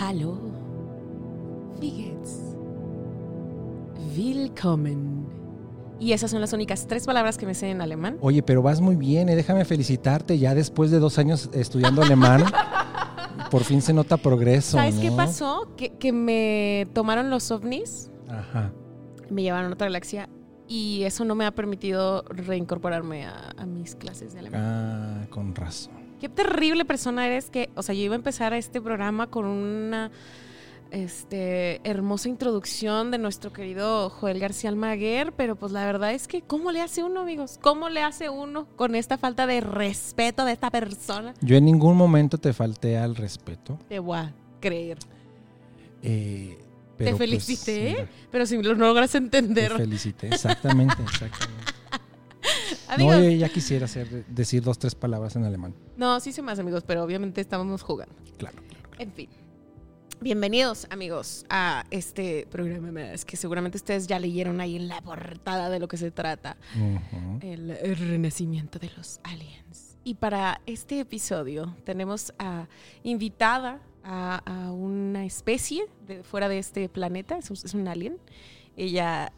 [0.00, 0.38] Hallo.
[1.78, 2.56] Wie geht's?
[4.16, 5.26] Willkommen.
[5.98, 8.16] Y esas son las únicas tres palabras que me sé en alemán.
[8.22, 9.36] Oye, pero vas muy bien, ¿eh?
[9.36, 10.38] déjame felicitarte.
[10.38, 12.44] Ya después de dos años estudiando alemán,
[13.50, 14.78] por fin se nota progreso.
[14.78, 15.68] ¿Sabes qué pasó?
[15.76, 18.72] Que, que me tomaron los ovnis, Ajá.
[19.28, 20.30] me llevaron a otra galaxia
[20.66, 24.62] y eso no me ha permitido reincorporarme a, a mis clases de alemán.
[24.64, 25.99] Ah, con razón.
[26.20, 30.10] Qué terrible persona eres que, o sea, yo iba a empezar este programa con una
[30.90, 36.42] este, hermosa introducción de nuestro querido Joel García Almaguer, pero pues la verdad es que
[36.42, 37.58] ¿cómo le hace uno, amigos?
[37.60, 41.34] ¿Cómo le hace uno con esta falta de respeto de esta persona?
[41.40, 43.78] Yo en ningún momento te falté al respeto.
[43.88, 44.98] Te voy a creer.
[46.02, 46.58] eh,
[46.98, 49.72] Te pues, felicité, pero si lo logras te entender.
[49.76, 51.69] felicité, exactamente, exactamente.
[52.90, 55.74] Amigos, No, ya quisiera hacer, decir dos, tres palabras en alemán.
[55.96, 58.14] no, sí sé más, amigos, pero obviamente estábamos jugando.
[58.38, 58.88] Claro, claro.
[58.98, 59.28] En fin.
[60.20, 65.70] Bienvenidos, amigos, a este programa más que seguramente ustedes ya leyeron ahí en la portada
[65.70, 66.58] de lo que se trata.
[67.40, 69.96] El, el renacimiento de los aliens.
[70.04, 72.66] Y para este episodio tenemos a
[73.02, 78.18] invitada a, a una especie de fuera de este planeta, es un, es un alien.
[78.76, 79.32] Ella,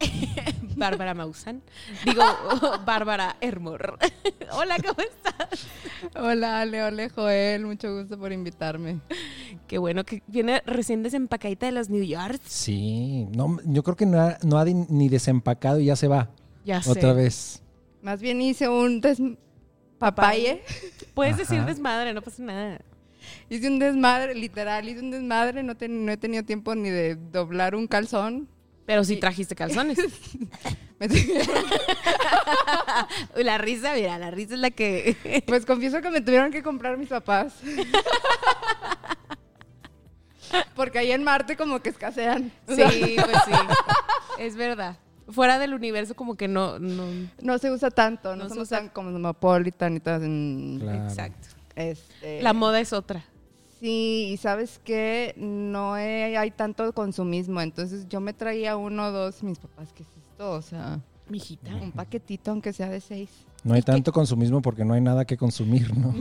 [0.76, 1.62] Bárbara Maussan,
[2.04, 2.22] digo,
[2.86, 3.98] Bárbara Hermor.
[4.52, 5.66] Hola, ¿cómo estás?
[6.16, 7.66] Hola, Ale, hola, Joel.
[7.66, 9.00] Mucho gusto por invitarme.
[9.66, 12.40] Qué bueno que viene recién desempacadita de los New York.
[12.46, 16.30] Sí, no, yo creo que no ha, no ha ni desempacado y ya se va
[16.64, 16.90] Ya sé.
[16.90, 17.62] otra vez.
[18.02, 19.20] Más bien hice un des...
[19.98, 20.62] papaye.
[21.14, 21.42] Puedes Ajá.
[21.42, 22.80] decir desmadre, no pasa nada.
[23.50, 25.62] Hice un desmadre, literal, hice un desmadre.
[25.62, 25.72] No
[26.12, 28.48] he tenido tiempo ni de doblar un calzón.
[28.86, 29.98] Pero sí trajiste calzones.
[33.36, 35.42] La risa, mira, la risa es la que...
[35.46, 37.54] pues confieso que me tuvieron que comprar mis papás.
[40.74, 42.52] Porque ahí en Marte como que escasean.
[42.68, 43.52] Sí, pues sí.
[44.38, 44.96] Es verdad.
[45.28, 46.78] Fuera del universo como que no...
[46.78, 47.06] no
[47.40, 48.78] no se usa tanto, No no, se usa.
[48.78, 50.78] tan cosmopolitan y todas en...
[50.80, 51.04] Claro.
[51.04, 51.48] Exacto.
[51.76, 53.24] Este, La moda es otra.
[53.80, 59.10] Sí, y sabes que no he- hay tanto consumismo, entonces yo me traía uno o
[59.10, 60.50] dos, mis papás, ¿qué es esto?
[60.52, 61.74] O sea, Mijita.
[61.76, 63.30] un paquetito aunque sea de seis.
[63.64, 66.14] No hay tanto consumismo porque no hay nada que consumir, ¿no?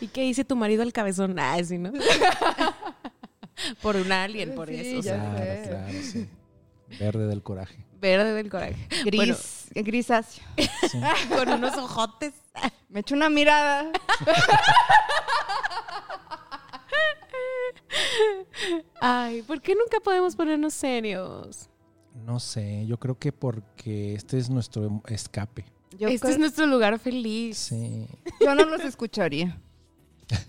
[0.00, 1.38] ¿Y qué dice tu marido al cabezón?
[1.38, 1.92] Ah, sí, ¿no?
[3.82, 5.02] por un alien, por Sí, eso.
[5.02, 5.68] Claro, sé.
[5.68, 6.28] claro, sí.
[7.00, 7.85] Verde del coraje.
[8.00, 8.76] Verde del coraje.
[9.04, 10.44] Gris, Bueno, grisáceo.
[10.56, 11.00] Sí.
[11.28, 12.32] con unos ojotes.
[12.88, 13.90] Me echo una mirada.
[19.00, 21.68] Ay, ¿por qué nunca podemos ponernos serios?
[22.14, 25.64] No sé, yo creo que porque este es nuestro escape.
[25.98, 27.58] Yo, este creo- es nuestro lugar feliz.
[27.58, 28.06] Sí.
[28.40, 29.60] yo no los escucharía.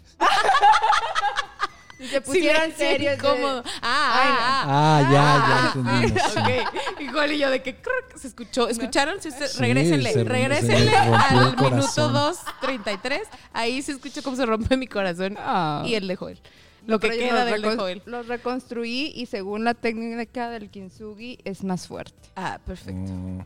[1.98, 3.18] si se pusieran Silencio serios.
[3.22, 3.64] de- incómodo.
[3.82, 4.66] Ah, ah, ah.
[4.68, 6.32] Ah, ya, ya entendimos.
[6.32, 6.38] sí.
[6.94, 8.68] Ok, igual y yo de que crrr, se escuchó.
[8.70, 9.22] ¿Escucharon?
[9.22, 12.14] Si usted, Sí, regrésenle, se- regrésenle se al minuto corazón.
[12.14, 13.22] 2.33.
[13.54, 15.84] Ahí se escuchó cómo se rompe mi corazón Ah.
[15.86, 16.40] y el de Joel.
[16.86, 18.02] Lo que queda del de Joel.
[18.06, 22.30] Los reconstruí y según la técnica del kintsugi es más fuerte.
[22.36, 23.12] Ah, perfecto.
[23.12, 23.40] Mm,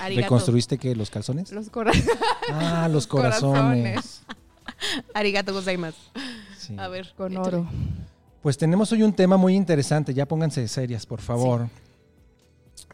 [0.00, 0.22] Arigato.
[0.22, 0.94] ¿Reconstruiste qué?
[0.96, 1.50] ¿Los calzones?
[1.52, 2.08] Los corazones.
[2.52, 4.22] Ah, los Corazones.
[4.22, 4.22] corazones.
[5.14, 5.98] Arigato gozaimasu.
[6.68, 6.76] Sí.
[6.78, 7.14] A ver.
[7.16, 7.48] Con échale.
[7.48, 7.66] oro.
[8.42, 10.12] Pues tenemos hoy un tema muy interesante.
[10.12, 11.66] Ya pónganse serias, por favor.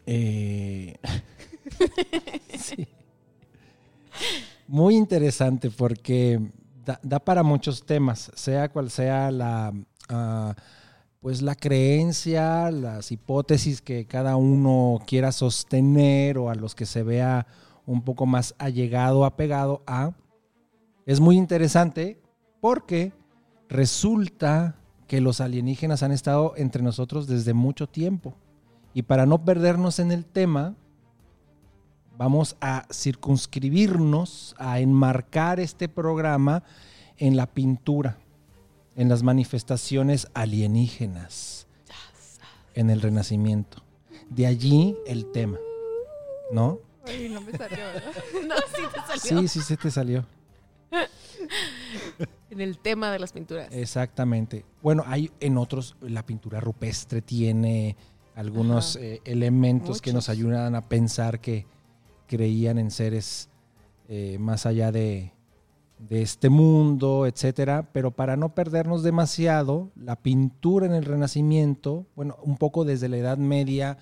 [0.05, 0.95] Eh,
[2.57, 2.87] sí.
[4.65, 6.39] Muy interesante porque
[6.85, 9.73] da, da para muchos temas, sea cual sea la,
[10.07, 10.55] ah,
[11.19, 17.03] pues la creencia, las hipótesis que cada uno quiera sostener o a los que se
[17.03, 17.45] vea
[17.85, 20.13] un poco más allegado, apegado a.
[21.05, 22.21] Es muy interesante
[22.61, 23.11] porque
[23.69, 24.75] resulta
[25.07, 28.33] que los alienígenas han estado entre nosotros desde mucho tiempo.
[28.93, 30.75] Y para no perdernos en el tema,
[32.17, 36.63] vamos a circunscribirnos, a enmarcar este programa
[37.17, 38.17] en la pintura,
[38.95, 41.67] en las manifestaciones alienígenas,
[42.73, 43.83] en el Renacimiento.
[44.29, 45.57] De allí el tema,
[46.51, 46.79] ¿no?
[47.05, 48.13] Ay, no me salió, ¿verdad?
[48.47, 49.41] No, sí te salió.
[49.41, 50.25] Sí, sí se te salió.
[52.49, 53.67] En el tema de las pinturas.
[53.71, 54.63] Exactamente.
[54.81, 57.97] Bueno, hay en otros, la pintura rupestre tiene
[58.35, 61.65] algunos eh, elementos que nos ayudan a pensar que
[62.27, 63.49] creían en seres
[64.07, 65.33] eh, más allá de,
[65.99, 67.89] de este mundo, etcétera.
[67.91, 73.17] Pero para no perdernos demasiado, la pintura en el Renacimiento, bueno, un poco desde la
[73.17, 73.97] Edad Media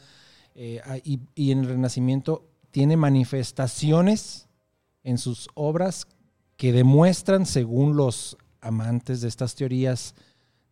[0.55, 4.47] eh, y, y en el Renacimiento tiene manifestaciones
[5.03, 6.07] en sus obras
[6.57, 10.15] que demuestran, según los amantes de estas teorías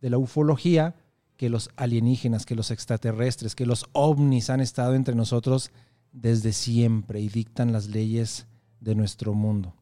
[0.02, 0.96] de la ufología
[1.38, 5.72] que los alienígenas, que los extraterrestres, que los ovnis han estado entre nosotros
[6.12, 8.48] desde siempre y dictan las leyes
[8.80, 9.76] de nuestro mundo.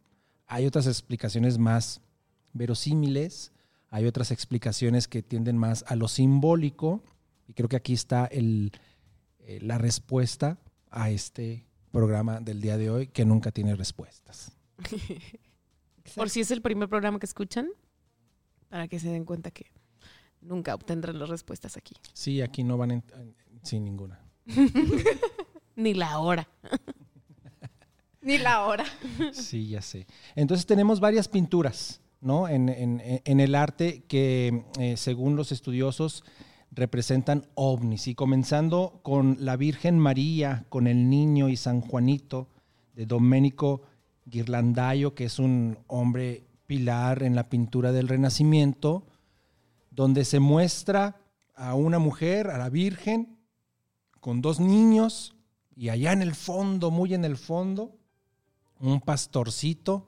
[0.48, 2.02] Hay otras explicaciones más
[2.54, 3.52] verosímiles,
[3.90, 7.04] hay otras explicaciones que tienden más a lo simbólico
[7.48, 8.72] y creo que aquí está el,
[9.40, 10.60] eh, la respuesta
[10.92, 14.52] a este programa del día de hoy que nunca tiene respuestas.
[16.16, 17.68] Por si es el primer programa que escuchan,
[18.70, 19.66] para que se den cuenta que
[20.42, 21.96] nunca obtendrán las respuestas aquí.
[22.14, 23.04] Sí, aquí no van en-
[23.64, 24.20] sin ninguna.
[25.76, 26.48] Ni la hora.
[28.22, 28.86] Ni la hora.
[29.32, 30.06] Sí, ya sé.
[30.36, 32.48] Entonces tenemos varias pinturas, ¿no?
[32.50, 36.24] En, en- en el arte que, eh, según los estudiosos,
[36.72, 38.08] representan ovnis.
[38.08, 42.50] Y comenzando con la Virgen María, con el niño y San Juanito,
[42.94, 43.82] de Domenico
[44.30, 49.08] Ghirlandaio, que es un hombre pilar en la pintura del Renacimiento,
[49.92, 51.22] donde se muestra
[51.56, 53.38] a una mujer, a la Virgen,
[54.20, 55.36] con dos niños,
[55.76, 57.98] y allá en el fondo, muy en el fondo,
[58.80, 60.08] un pastorcito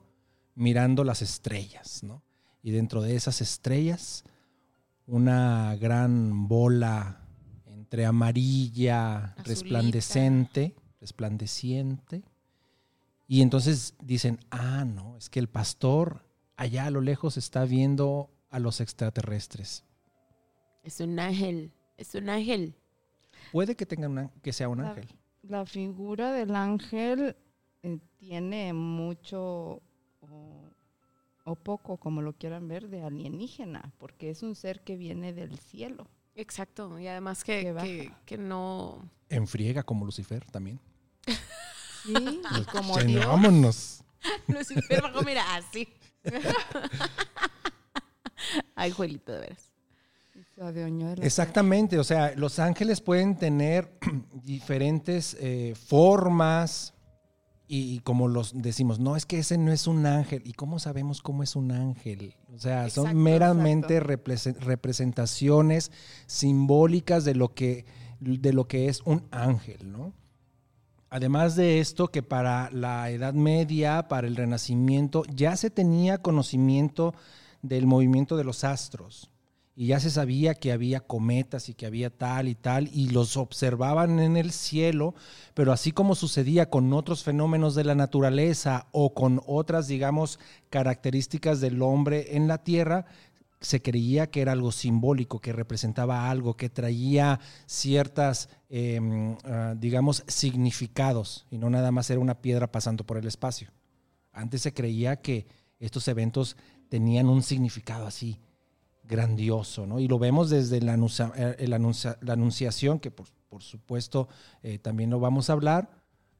[0.54, 2.22] mirando las estrellas, ¿no?
[2.62, 4.24] Y dentro de esas estrellas,
[5.06, 7.26] una gran bola
[7.66, 9.42] entre amarilla, Azulita.
[9.42, 12.22] resplandecente, resplandeciente.
[13.32, 16.22] Y entonces dicen, ah, no, es que el pastor
[16.58, 19.86] allá a lo lejos está viendo a los extraterrestres.
[20.82, 21.72] Es un ángel.
[21.96, 22.74] Es un ángel.
[23.50, 25.08] Puede que tenga una, que sea un La- ángel.
[25.44, 27.34] La figura del ángel
[27.82, 29.80] eh, tiene mucho
[30.20, 30.68] o,
[31.44, 35.58] o poco, como lo quieran ver, de alienígena, porque es un ser que viene del
[35.58, 36.06] cielo.
[36.34, 36.98] Exacto.
[36.98, 39.08] Y además que, que, que no.
[39.30, 40.78] Enfriega como Lucifer también.
[42.04, 42.14] Sí,
[42.60, 43.26] y como Dios.
[43.26, 44.04] vámonos.
[44.48, 45.88] Lucifer bajó, mira, así.
[48.74, 49.70] Ay, Juelito, de veras.
[51.24, 53.92] Exactamente, o sea, los ángeles pueden tener
[54.44, 56.94] diferentes eh, formas
[57.68, 60.42] y, y como los decimos, no, es que ese no es un ángel.
[60.44, 62.34] ¿Y cómo sabemos cómo es un ángel?
[62.54, 65.90] O sea, son meramente represe- representaciones
[66.26, 67.86] simbólicas de lo, que,
[68.20, 70.12] de lo que es un ángel, ¿no?
[71.14, 77.12] Además de esto, que para la Edad Media, para el Renacimiento, ya se tenía conocimiento
[77.60, 79.30] del movimiento de los astros.
[79.76, 83.36] Y ya se sabía que había cometas y que había tal y tal, y los
[83.36, 85.14] observaban en el cielo,
[85.52, 90.38] pero así como sucedía con otros fenómenos de la naturaleza o con otras, digamos,
[90.70, 93.04] características del hombre en la tierra,
[93.62, 99.00] se creía que era algo simbólico, que representaba algo, que traía ciertas, eh,
[99.44, 103.70] ah, digamos, significados, y no nada más era una piedra pasando por el espacio.
[104.32, 105.46] Antes se creía que
[105.78, 106.56] estos eventos
[106.88, 108.38] tenían un significado así,
[109.04, 109.98] grandioso, ¿no?
[109.98, 114.28] Y lo vemos desde la, anuncia- eh, el anuncia- la anunciación, que por, por supuesto
[114.62, 115.90] eh, también lo vamos a hablar.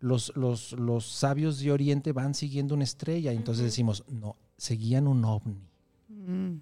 [0.00, 5.24] Los, los, los sabios de Oriente van siguiendo una estrella, entonces decimos, no, seguían un
[5.24, 5.69] ovni.
[6.08, 6.60] Mm.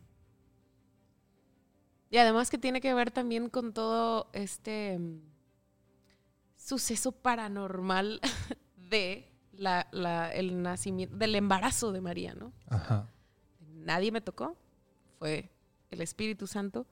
[2.10, 5.20] Y además que tiene que ver también con todo este mm,
[6.56, 8.20] suceso paranormal
[8.76, 12.52] de la, la- el nacimiento, del embarazo de María, ¿no?
[12.68, 13.08] Ajá.
[13.74, 14.56] Nadie me tocó,
[15.18, 15.50] fue
[15.90, 16.86] el Espíritu Santo.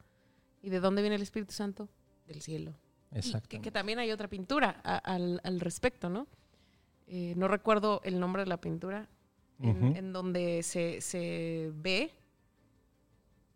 [0.63, 1.89] ¿Y de dónde viene el Espíritu Santo?
[2.27, 2.75] Del cielo.
[3.13, 3.49] Exacto.
[3.49, 6.27] que, que también hay otra pintura a- al, al respecto, ¿no?
[7.07, 9.09] Eh, no recuerdo el nombre de la pintura,
[9.61, 12.13] en, en donde se, se ve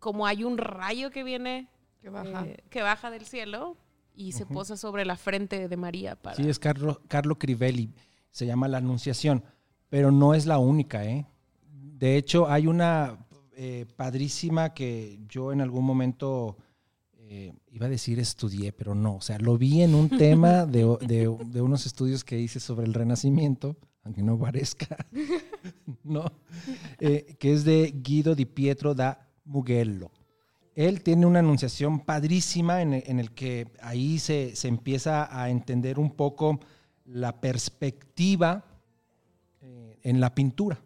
[0.03, 1.69] como hay un rayo que viene,
[2.01, 2.45] Que baja.
[2.45, 3.77] eh, que baja del cielo
[4.13, 6.35] y se posa sobre la frente de María para...
[6.35, 7.89] Sí, es Carlo, Carlo Crivelli,
[8.29, 9.43] se llama La Anunciación,
[9.89, 11.25] pero no es la única, ¿eh?
[11.71, 16.57] De hecho, hay una eh, padrísima que yo en algún momento,
[17.17, 20.83] eh, iba a decir estudié, pero no, o sea, lo vi en un tema de,
[21.07, 24.97] de- de unos estudios que hice sobre el Renacimiento, aunque no parezca,
[26.03, 26.25] ¿no?
[26.99, 30.11] Eh, que es de Guido di Pietro da Mugello.
[30.75, 36.09] Él tiene una anunciación padrísima en el, que ahí se, se empieza a entender un
[36.11, 36.59] poco
[37.05, 38.65] la perspectiva
[39.61, 40.79] eh, en la pintura.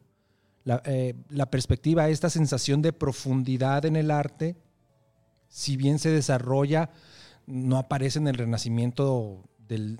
[0.65, 4.57] La, eh, la perspectiva, esta sensación de profundidad en el arte,
[5.47, 6.89] si bien se desarrolla,
[7.45, 9.95] no aparece en el Renacimiento de,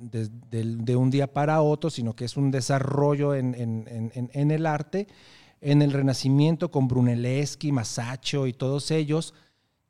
[0.51, 4.65] de un día para otro, sino que es un desarrollo en- en- en- en el
[4.65, 5.07] arte.
[5.61, 9.33] En el Renacimiento con Brunelleschi, Masaccio y todos ellos,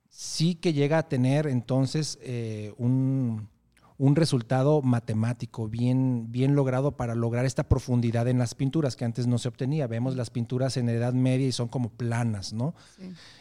[0.10, 3.50] sí que llega a tener entonces eh, un,
[3.98, 9.26] un resultado matemático bien, bien logrado para lograr esta profundidad en las pinturas que antes
[9.26, 9.88] no se obtenía.
[9.88, 12.76] Vemos las pinturas en Edad Media y son como planas, ¿no?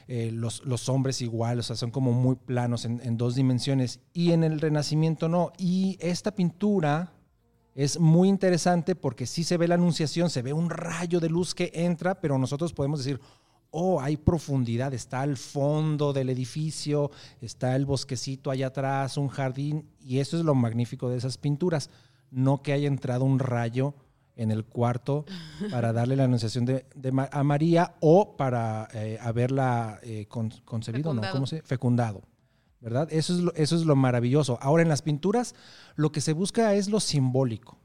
[0.09, 4.01] Eh, los, los, hombres igual, o sea, son como muy planos en, en dos dimensiones.
[4.15, 5.53] Y en el Renacimiento no.
[5.59, 7.13] Y esta pintura
[7.77, 11.55] es muy interesante porque sí se ve la anunciación, se ve un rayo de luz
[11.55, 13.21] que entra, pero nosotros podemos decir,
[13.71, 17.11] oh, hay profundidad, está al fondo del edificio,
[17.43, 21.91] está el bosquecito allá atrás, un jardín, y eso es lo magnífico de esas pinturas,
[22.31, 23.95] no que haya entrado un rayo
[24.37, 25.27] en el cuarto
[25.71, 26.87] para darle la anunciación de,
[27.31, 31.23] a María o para eh, haberla eh, concebido, ¿no?
[31.31, 31.61] ¿Cómo se?
[31.61, 32.23] Fecundado.
[32.81, 33.09] ¿Verdad?
[33.11, 34.59] Eso es, lo, eso es lo maravilloso.
[34.61, 35.55] Ahora en las pinturas
[35.95, 37.79] lo que se busca es lo simbólico,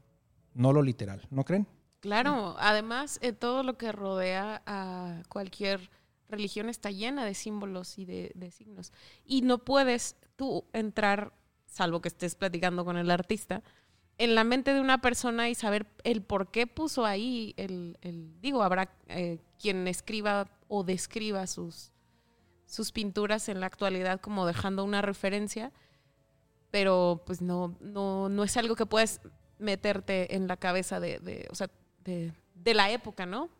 [0.54, 1.66] no lo literal, ¿no creen?
[2.00, 5.88] Claro, además eh, todo lo que rodea a cualquier
[6.28, 8.92] religión está llena de símbolos y de, signos.
[9.24, 11.32] Y no puedes tú entrar,
[11.66, 13.62] salvo que estés platicando con el artista,
[14.18, 17.96] en la mente de una persona y saber el por qué puso ahí el,
[18.40, 21.91] digo, habrá eh, quien escriba o describa sus,
[22.72, 25.72] sus pinturas en la actualidad como dejando una referencia,
[26.70, 29.20] pero pues no, no, no es algo que puedes
[29.58, 31.68] meterte en la cabeza de, de, o sea,
[32.02, 33.50] de, de, la época, ¿no?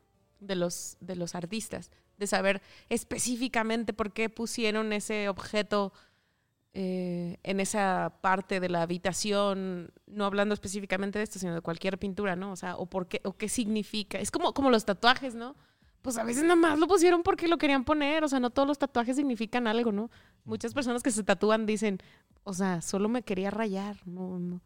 [0.41, 5.93] De los, de los artistas, de saber específicamente por qué pusieron ese objeto
[6.73, 11.99] eh, en esa parte de la habitación, no hablando específicamente de esto, sino de cualquier
[11.99, 12.51] pintura, ¿no?
[12.51, 14.19] O sea, o por qué, o qué significa.
[14.19, 15.55] Es como, como los tatuajes, ¿no?
[16.03, 18.69] Pues a veces nada más lo pusieron porque lo querían poner, o sea, no todos
[18.69, 20.11] los tatuajes significan algo, ¿no?
[20.45, 21.99] Muchas personas que se tatúan dicen,
[22.45, 24.61] o sea, solo me quería rayar, no, no.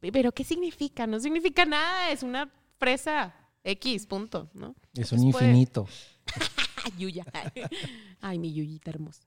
[0.00, 1.06] Pero ¿qué significa?
[1.06, 4.74] No significa nada, es una fresa X, punto, ¿no?
[4.94, 5.86] Es un infinito.
[6.98, 7.26] Yuya.
[8.20, 9.24] Ay, mi Yuyita hermosa.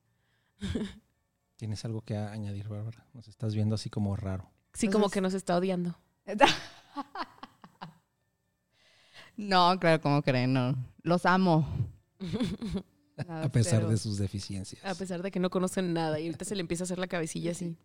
[1.57, 3.05] ¿Tienes algo que añadir, Bárbara?
[3.13, 4.49] Nos estás viendo así como raro.
[4.73, 5.95] Sí, como que nos está odiando.
[9.37, 10.75] No, claro, como creen, no.
[11.03, 11.67] Los amo.
[13.27, 14.83] a pesar de sus deficiencias.
[14.85, 17.07] A pesar de que no conocen nada y ahorita se le empieza a hacer la
[17.07, 17.77] cabecilla así.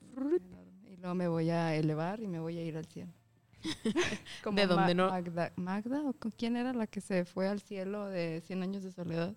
[0.85, 3.13] Y luego me voy a elevar y me voy a ir al cielo.
[4.53, 5.09] ¿De dónde no?
[5.09, 8.83] Magda, Magda, ¿o con quién era la que se fue al cielo de 100 años
[8.83, 9.35] de soledad?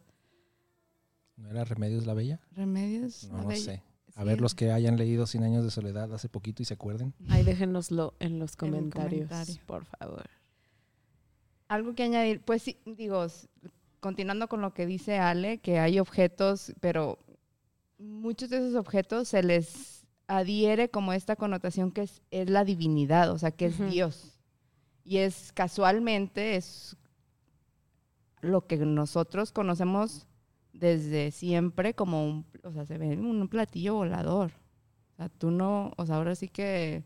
[1.35, 2.39] ¿No era Remedios la Bella?
[2.51, 3.81] Remedios no, la sé.
[4.15, 7.13] A ver los que hayan leído Cien años de soledad hace poquito y se acuerden.
[7.29, 9.29] Ahí déjenoslo en los comentarios,
[9.65, 10.29] por favor.
[11.69, 13.25] Algo que añadir, pues sí, digo,
[13.99, 17.19] continuando con lo que dice Ale, que hay objetos, pero
[17.97, 23.37] muchos de esos objetos se les adhiere como esta connotación que es, la divinidad, o
[23.37, 24.39] sea, que es Dios.
[25.03, 26.97] Y es casualmente, es
[28.41, 30.27] lo que nosotros conocemos
[30.73, 34.51] desde siempre como un, o sea, se ve un platillo volador.
[35.13, 37.03] O sea, tú no, o sea, ahora sí que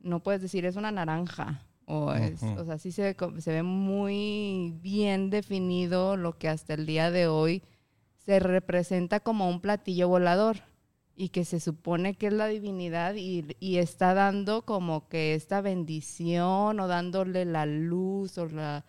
[0.00, 1.66] no puedes decir es una naranja.
[1.92, 6.86] O, es, o sea, sí se, se ve muy bien definido lo que hasta el
[6.86, 7.64] día de hoy
[8.18, 10.58] se representa como un platillo volador
[11.16, 15.60] y que se supone que es la divinidad y, y, está dando como que esta
[15.62, 18.84] bendición o dándole la luz o la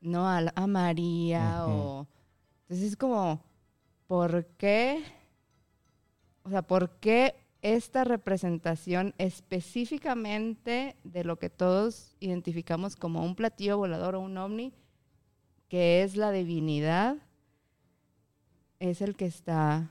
[0.00, 2.08] no a, a María o
[2.62, 3.44] entonces es como
[4.06, 5.04] ¿por qué?
[6.44, 13.76] O sea, ¿por qué esta representación específicamente de lo que todos identificamos como un platillo
[13.76, 14.72] volador o un ovni,
[15.68, 17.16] que es la divinidad,
[18.78, 19.90] es el que está,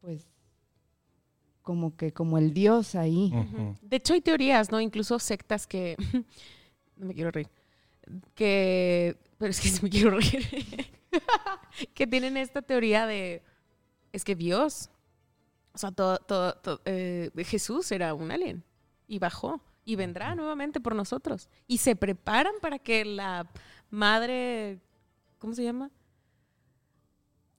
[0.00, 0.26] pues,
[1.62, 3.30] como que como el dios ahí.
[3.82, 4.80] De hecho, hay teorías, ¿no?
[4.80, 5.96] Incluso sectas que,
[6.96, 7.50] no me quiero reír,
[8.34, 10.46] que, pero es que sí me quiero reír,
[11.92, 13.42] que tienen esta teoría de,
[14.12, 14.90] es que Dios
[15.78, 18.64] o sea, todo, todo, eh, Jesús era un alien
[19.06, 21.48] y bajó y vendrá nuevamente por nosotros.
[21.68, 23.48] Y se preparan para que la
[23.90, 24.80] madre,
[25.38, 25.92] ¿cómo se llama?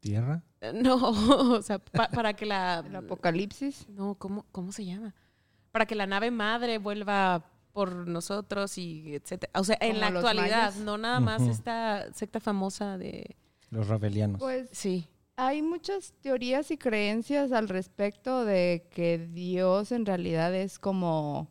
[0.02, 0.44] ¿Tierra?
[0.60, 0.98] Eh, no,
[1.56, 2.80] o sea, para que la...
[2.86, 3.88] ¿El apocalipsis?
[3.88, 5.16] No, ¿cómo, ¿cómo se llama?
[5.72, 9.54] Para que la nave madre vuelva por nosotros y etcétera.
[9.58, 13.38] O sea, en la actualidad, no nada más esta secta famosa de...
[13.70, 14.40] Los rebelianos.
[14.42, 15.08] Pues sí.
[15.42, 21.48] Hay muchas teorías y creencias al respecto de que Dios en realidad es como,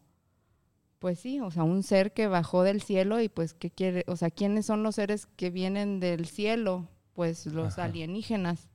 [0.99, 4.15] pues sí, o sea, un ser que bajó del cielo y pues qué quiere, o
[4.15, 6.87] sea, ¿quiénes son los seres que vienen del cielo?
[7.15, 8.69] Pues los alienígenas.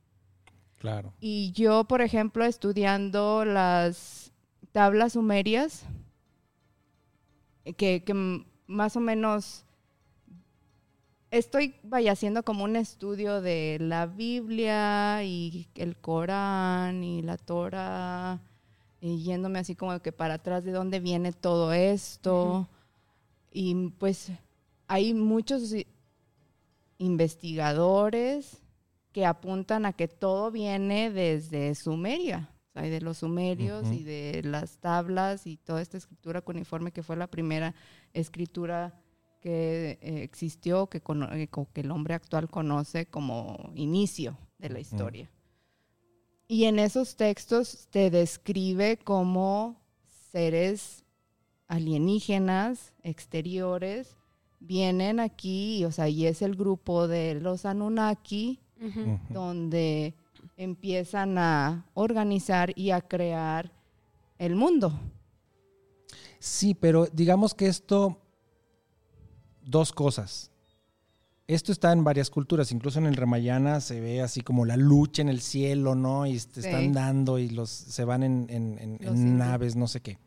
[0.80, 1.14] Claro.
[1.20, 4.32] Y yo, por ejemplo, estudiando las
[4.72, 5.84] tablas sumerias,
[7.76, 9.64] que, que más o menos
[11.38, 18.40] estoy vaya haciendo como un estudio de la Biblia y el Corán y la Torah
[19.00, 22.68] y yéndome así como que para atrás de dónde viene todo esto.
[23.52, 24.30] Y pues
[24.86, 25.74] hay muchos
[26.98, 28.62] investigadores
[29.12, 34.42] que apuntan a que todo viene desde Sumeria, o sea, de los sumerios y de
[34.44, 37.74] las tablas y toda esta escritura cuneiforme que fue la primera
[38.12, 38.94] escritura
[39.44, 45.30] que eh, existió, que, eh, que el hombre actual conoce como inicio de la historia.
[46.48, 49.82] Y en esos textos te describe como
[50.32, 51.04] seres
[51.68, 54.16] alienígenas, exteriores,
[54.60, 58.60] vienen aquí, o sea, y es el grupo de los Anunnaki,
[59.28, 60.14] donde
[60.56, 63.70] empiezan a organizar y a crear
[64.38, 64.98] el mundo.
[66.38, 68.23] Sí, pero digamos que esto,
[69.64, 70.50] dos cosas.
[71.46, 75.20] Esto está en varias culturas, incluso en el Ramayana se ve así como la lucha
[75.20, 76.26] en el cielo, ¿no?
[76.26, 80.18] Y te están dando y los se van en, naves, no sé qué.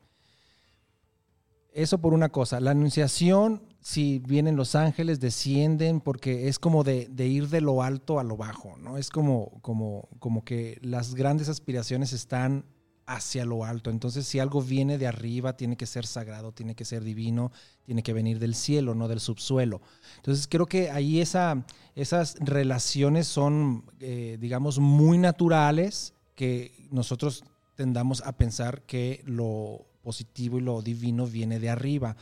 [1.73, 2.59] Eso por una cosa.
[2.59, 8.19] La anunciación, si vienen los ángeles, descienden, porque es como de, ir de lo alto
[8.19, 8.97] a lo bajo, ¿no?
[8.97, 12.63] Es como, como, como que las grandes aspiraciones están
[13.07, 13.89] hacia lo alto.
[13.89, 17.51] Entonces, si algo viene de arriba, tiene que ser sagrado, tiene que ser divino,
[17.83, 19.81] tiene que venir del cielo, no del subsuelo.
[20.17, 27.43] Entonces, creo que ahí esa, esas relaciones son, eh, digamos, muy naturales que nosotros
[27.75, 32.17] tendamos a pensar que lo positivo y lo divino viene de arriba,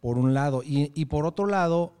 [0.00, 0.62] por un lado.
[0.64, 1.94] Y, por otro lado,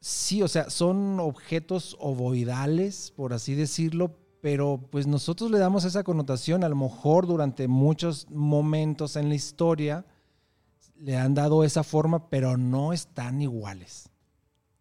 [0.00, 4.16] sí, o sea, son objetos ovoidales, por así decirlo,
[4.50, 9.34] pero pues nosotros le damos esa connotación, a lo mejor durante muchos momentos en la
[9.34, 10.06] historia
[10.98, 14.08] le han dado esa forma, pero no están iguales.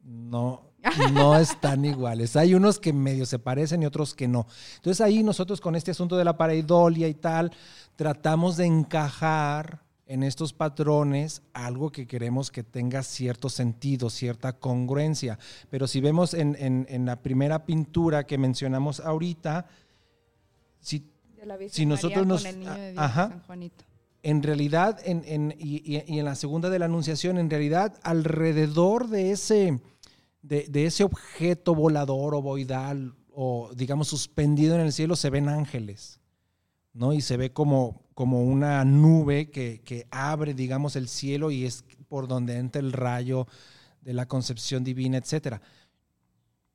[0.01, 0.71] No,
[1.13, 2.37] no están iguales.
[2.37, 4.47] Hay unos que medio se parecen y otros que no.
[4.77, 7.51] Entonces ahí nosotros con este asunto de la pareidolia y tal,
[7.97, 15.37] tratamos de encajar en estos patrones algo que queremos que tenga cierto sentido, cierta congruencia.
[15.69, 19.67] Pero si vemos en, la primera pintura que mencionamos ahorita,
[20.79, 21.05] si,
[21.69, 22.45] si nosotros nos...
[22.95, 23.43] ajá,
[24.23, 29.31] en realidad, en, y, y en la segunda de la Anunciación, en realidad, alrededor de
[29.31, 29.79] ese
[30.47, 36.19] de, ese objeto volador o boidal o digamos suspendido en el cielo se ven ángeles,
[36.93, 37.13] ¿no?
[37.13, 42.27] Y se ve como, como una nube que, abre, digamos, el cielo y es por
[42.27, 43.45] donde entra el rayo
[44.01, 45.61] de la concepción divina, etcétera.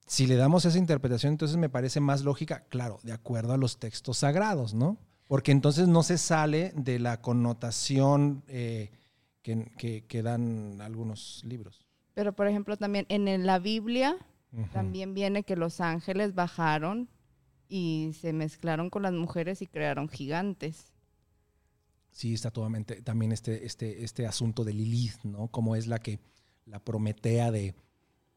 [0.07, 3.81] Si le damos esa interpretación, entonces me parece más lógica, claro, de acuerdo a los
[3.81, 4.99] textos sagrados, ¿no?
[5.27, 8.93] Porque entonces no se sale de la connotación eh,
[9.43, 11.89] que, que dan algunos libros.
[12.15, 14.17] Pero, por ejemplo, también en la Biblia
[14.73, 17.09] también viene que los ángeles bajaron
[17.69, 20.92] y se mezclaron con las mujeres y crearon gigantes.
[22.13, 25.49] Sí, está totalmente también este, este, este asunto de Lilith, ¿no?
[25.49, 26.21] Como es la que,
[26.67, 27.75] la prometea de,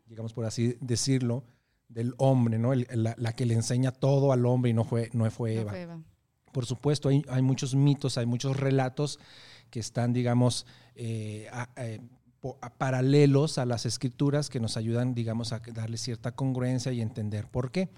[0.07, 1.43] digamos por así decirlo,
[1.89, 2.73] del hombre, ¿no?
[2.73, 6.01] la, que le enseña todo al hombre y no fue, no fue, Eva.
[6.51, 9.19] Por supuesto, hay, hay, muchos mitos, hay muchos relatos
[9.69, 11.99] que están, digamos, eh, eh,
[12.77, 17.71] paralelos a las escrituras que nos ayudan, digamos, a darle cierta congruencia y entender por
[17.71, 17.89] qué.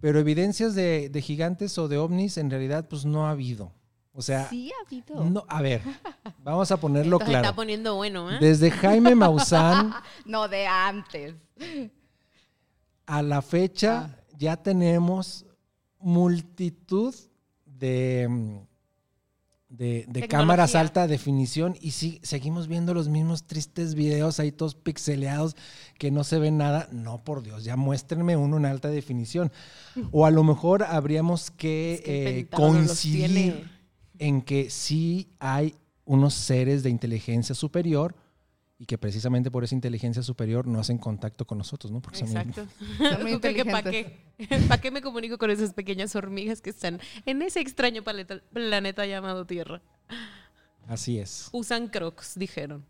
[0.00, 3.72] Pero evidencias de, gigantes o de ovnis en realidad pues no ha habido.
[4.16, 5.24] O sea, sí ha habido.
[5.24, 5.82] No, a ver,
[6.42, 7.44] vamos a ponerlo claro.
[7.44, 8.38] Está poniendo bueno, ¿eh?
[8.40, 9.92] Desde Jaime Maussan.
[10.24, 11.34] no, de antes.
[13.04, 14.24] A la fecha ah.
[14.38, 15.44] ya tenemos
[15.98, 17.14] multitud
[17.66, 18.66] de
[19.68, 25.56] de, cámaras alta definición y sí, seguimos viendo los mismos tristes videos ahí todos pixeleados
[25.98, 26.88] que no se ve nada.
[26.92, 29.52] No, por Dios, ya muéstrenme uno en alta definición.
[30.12, 33.75] O a lo mejor habríamos que, eh, coincidir
[34.18, 35.74] en que sí hay
[36.04, 38.14] unos seres de inteligencia superior
[38.78, 42.00] y que precisamente por esa inteligencia superior no hacen contacto con nosotros, ¿no?
[42.00, 42.66] Porque Exacto.
[43.70, 44.18] ¿Para qué?
[44.68, 49.46] ¿Para qué me comunico con esas pequeñas hormigas que están en ese extraño planeta llamado
[49.46, 49.80] Tierra?
[50.86, 51.48] Así es.
[51.52, 52.84] Usan crocs, dijeron.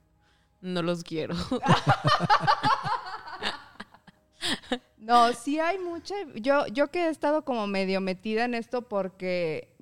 [0.61, 1.37] No los quiero.
[4.99, 6.15] no, sí hay mucha.
[6.35, 9.76] Yo, yo que he estado como medio metida en esto porque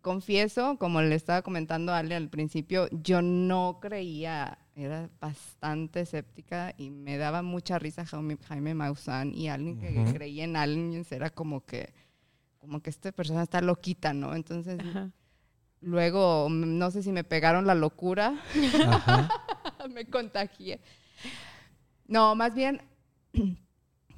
[0.00, 6.74] confieso, como le estaba comentando a Ale al principio, yo no creía era bastante escéptica
[6.76, 11.30] y me daba mucha risa Jaime, Jaime Maussan y alguien que creía en aliens era
[11.30, 11.92] como que,
[12.58, 14.34] como que esta persona está loquita, ¿no?
[14.34, 14.80] Entonces,
[15.80, 18.40] luego, no sé si me pegaron la locura,
[19.90, 20.80] me contagié.
[22.06, 22.80] No, más bien,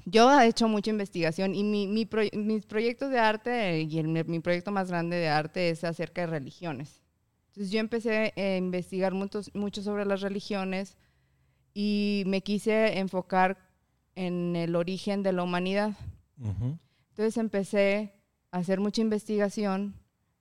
[0.04, 4.08] yo he hecho mucha investigación y mi, mi pro- mis proyectos de arte y el-
[4.08, 7.00] mi proyecto más grande de arte es acerca de religiones.
[7.48, 10.96] Entonces yo empecé a investigar mucho, mucho sobre las religiones
[11.74, 13.58] y me quise enfocar
[14.14, 15.92] en el origen de la humanidad.
[16.38, 16.78] Ujú.
[17.10, 18.14] Entonces empecé
[18.50, 19.94] a hacer mucha investigación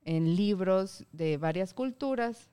[0.03, 2.49] en libros de varias culturas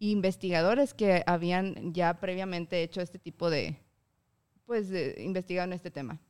[0.00, 3.76] e investigadores que habían ya previamente hecho este tipo de,
[4.66, 6.20] pues, de, investigado en este tema.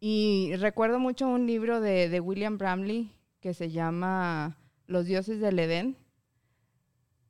[0.00, 5.58] Y recuerdo mucho un libro de, de William Bramley que se llama Los dioses del
[5.58, 5.96] Edén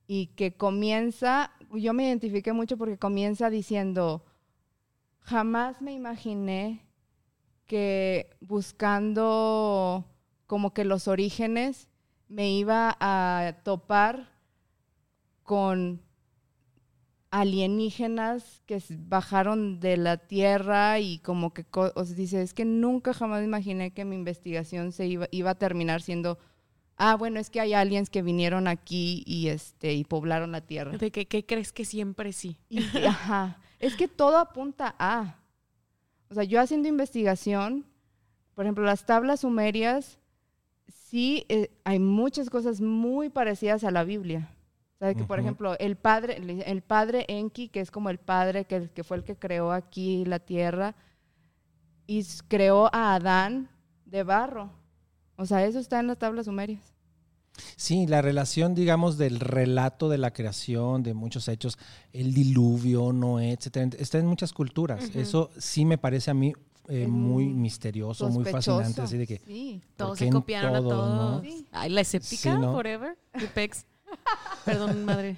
[0.06, 4.24] y que comienza, yo me identifiqué mucho porque comienza diciendo,
[5.20, 6.86] jamás me imaginé
[7.66, 10.06] que buscando
[10.46, 11.88] como que los orígenes
[12.26, 14.30] me iba a topar
[15.42, 16.02] con
[17.30, 23.12] alienígenas que bajaron de la tierra y como que o sea, dice es que nunca
[23.12, 26.38] jamás imaginé que mi investigación se iba, iba a terminar siendo
[26.96, 30.96] ah bueno es que hay aliens que vinieron aquí y este y poblaron la tierra
[30.96, 32.56] ¿De que, qué crees que siempre sí?
[32.70, 35.36] y, ajá, es que todo apunta a.
[36.30, 37.86] O sea, yo haciendo investigación,
[38.54, 40.18] por ejemplo, las tablas sumerias,
[40.88, 44.54] sí eh, hay muchas cosas muy parecidas a la Biblia.
[45.00, 48.64] O sea, que por ejemplo, el padre, el padre Enki, que es como el padre
[48.64, 50.96] que, que fue el que creó aquí la tierra,
[52.06, 53.70] y creó a Adán
[54.06, 54.72] de barro.
[55.36, 56.94] O sea, eso está en las tablas sumerias.
[57.76, 61.78] Sí, la relación, digamos, del relato de la creación, de muchos hechos,
[62.12, 65.10] el diluvio, Noé, etcétera, está en muchas culturas.
[65.14, 66.52] Eso sí me parece a mí
[66.88, 69.80] eh, muy misterioso, muy fascinante, así de que Sí.
[69.96, 71.32] ¿por Todos se copiaron a todo, todos.
[71.34, 71.42] no?
[71.42, 71.66] Sí.
[71.72, 72.72] Ay, la escéptica, Sí, ¿no?
[72.72, 73.16] forever.
[73.54, 73.84] Pex.
[74.64, 75.36] Perdón, madre.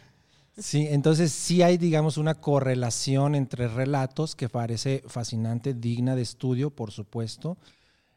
[0.59, 6.71] Sí, entonces sí hay, digamos, una correlación entre relatos que parece fascinante, digna de estudio,
[6.71, 7.57] por supuesto,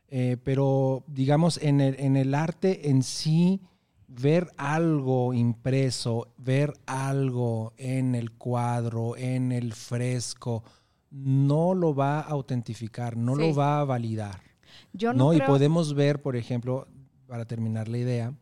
[0.09, 3.61] Eh, pero digamos, en el, en el arte en sí,
[4.07, 10.63] ver algo impreso, ver algo en el cuadro, en el fresco,
[11.11, 13.41] no lo va a autentificar, no Sí.
[13.41, 14.41] lo va a validar.
[14.93, 15.25] Yo ¿no?
[15.25, 16.87] no, Y podemos ver, por ejemplo,
[17.27, 18.33] para terminar la idea,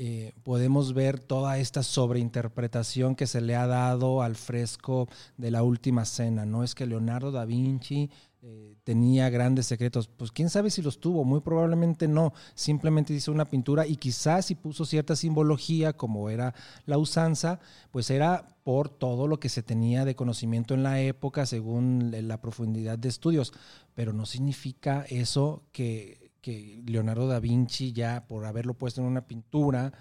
[0.00, 5.64] eh, podemos ver toda esta sobreinterpretación que se le ha dado al fresco de la
[5.64, 6.46] última cena.
[6.46, 8.08] No es que Leonardo da Vinci
[8.40, 10.06] eh, tenía grandes secretos.
[10.06, 12.32] Pues quién sabe si los tuvo, muy probablemente no.
[12.54, 16.54] Simplemente hizo una pintura y quizás si puso cierta simbología, como era
[16.86, 17.58] la usanza,
[17.90, 22.40] pues era por todo lo que se tenía de conocimiento en la época según la
[22.40, 23.52] profundidad de estudios.
[23.94, 29.26] Pero no significa eso que, que Leonardo da Vinci ya por haberlo puesto en una
[29.26, 29.92] pintura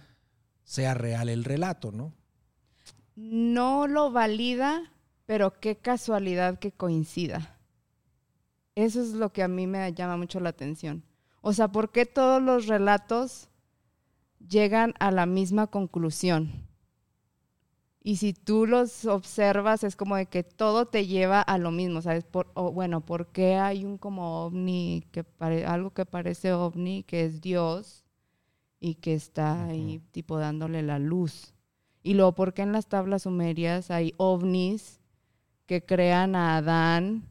[0.63, 2.13] sea real el relato, ¿no?
[3.17, 4.93] no lo valida,
[5.25, 7.57] pero qué casualidad que coincida.
[8.75, 11.03] Eso es lo que a mí me llama mucho la atención.
[11.41, 13.49] O sea, ¿por qué todos los relatos
[14.47, 16.66] llegan a la misma conclusión?
[18.07, 22.01] Y si tú los observas, es como de que todo te lleva a lo mismo,
[22.01, 22.23] ¿sabes?
[22.23, 27.03] Por, o bueno, ¿por qué hay un como ovni, que pare- algo que parece ovni,
[27.03, 28.05] que es Dios
[28.79, 31.53] y que está ahí tipo dándole la luz?
[32.03, 35.01] Y luego, ¿por qué en las tablas sumerias hay ovnis
[35.67, 37.23] que crean a Adán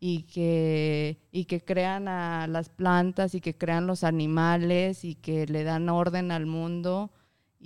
[0.00, 5.46] y que, y que crean a las plantas y que crean los animales y que
[5.46, 7.10] le dan orden al mundo?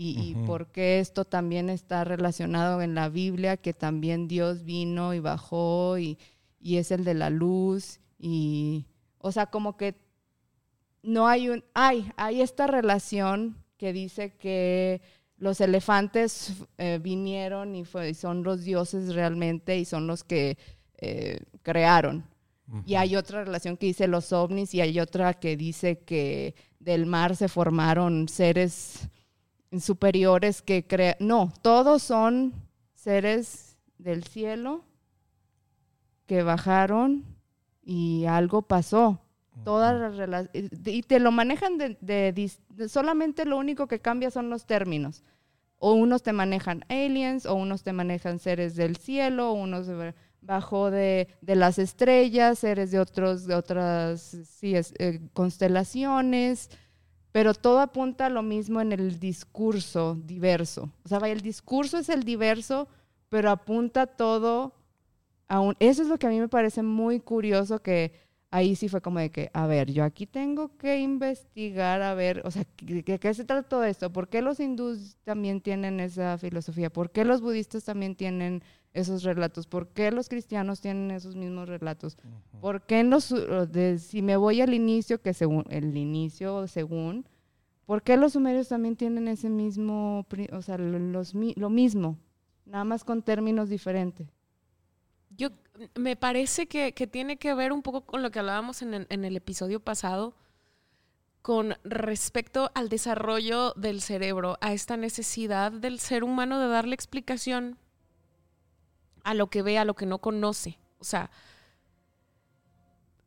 [0.00, 0.44] Y, y Ujú.
[0.46, 5.98] por qué esto también está relacionado en la Biblia, que también Dios vino y bajó
[5.98, 6.16] y,
[6.60, 7.98] y es el de la luz.
[8.16, 8.86] Y,
[9.18, 9.96] o sea, como que
[11.02, 15.00] no hay un, hay, hay esta relación que dice que
[15.36, 20.58] los elefantes eh, vinieron y fue- son los dioses realmente y son los que
[20.98, 22.24] eh, crearon.
[22.84, 27.06] Y hay otra relación que dice los ovnis y hay otra que dice que del
[27.06, 29.08] mar se formaron seres
[29.80, 31.16] superiores que crean...
[31.20, 32.54] No, todos son
[32.94, 34.84] seres del cielo
[36.26, 37.24] que bajaron
[37.82, 39.20] y algo pasó.
[39.64, 44.30] Todas las y te lo manejan de, de dis- de- solamente lo único que cambia
[44.30, 45.24] son los términos.
[45.78, 49.88] O unos te manejan aliens, o unos te manejan seres del cielo, o unos
[50.40, 56.70] bajo de, de las estrellas, seres de otros, de otras sí, es- eh, constelaciones,
[57.32, 60.90] pero todo apunta a lo mismo en el discurso diverso.
[61.04, 62.88] O sea, el discurso es el diverso,
[63.28, 64.74] pero apunta todo
[65.46, 65.76] a un...
[65.78, 68.12] Eso es lo que a mí me parece muy curioso que
[68.50, 72.42] ahí sí fue como de que, a ver, yo aquí tengo que investigar, a ver,
[72.44, 74.10] o sea, ¿qué, qué se trata todo esto?
[74.12, 76.90] ¿Por qué los hindús también tienen esa filosofía?
[76.90, 78.62] ¿Por qué los budistas también tienen
[78.98, 79.66] esos relatos?
[79.66, 82.16] ¿Por qué los cristianos tienen esos mismos relatos?
[82.60, 83.30] ¿Por qué en los,
[83.70, 87.26] de, si me voy al inicio, que según, el inicio según,
[87.86, 92.18] ¿por qué los sumerios también tienen ese mismo, o sea, los, lo mismo,
[92.66, 94.28] nada más con términos diferentes?
[95.30, 95.50] Yo
[95.94, 99.80] me parece que, tiene que ver un poco con lo que hablábamos en, el episodio
[99.80, 100.34] pasado,
[101.42, 107.78] con respecto al desarrollo del cerebro, a esta necesidad del ser humano de darle explicación
[109.28, 110.78] a lo que ve, a lo que no conoce.
[110.98, 111.30] O sea,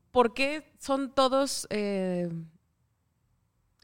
[0.09, 2.27] ¿por qué son todos, eh,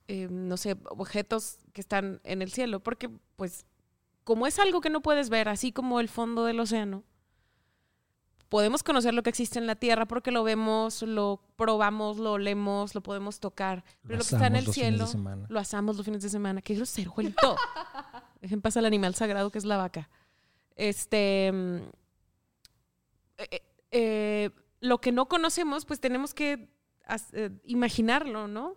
[0.08, 2.80] eh, no sé, objetos que están en el cielo?
[2.80, 3.68] Porque, pues,
[4.24, 7.04] como es algo que no puedes ver, así como el fondo del océano,
[8.50, 12.96] podemos conocer lo que existe en la Tierra porque lo vemos, lo probamos, lo olemos,
[12.96, 13.84] lo podemos tocar.
[14.02, 15.06] Pero lo, que está en el cielo,
[15.50, 16.64] lo asamos los fines de semana.
[16.64, 17.56] Qué grosero, Juelito.
[18.42, 20.10] Dejen pasar el animal sagrado que es la vaca.
[20.76, 21.54] Este.
[23.92, 26.70] Mm, eh, eh, eh, lo que no conocemos, pues tenemos que
[27.64, 28.76] imaginarlo, ¿no?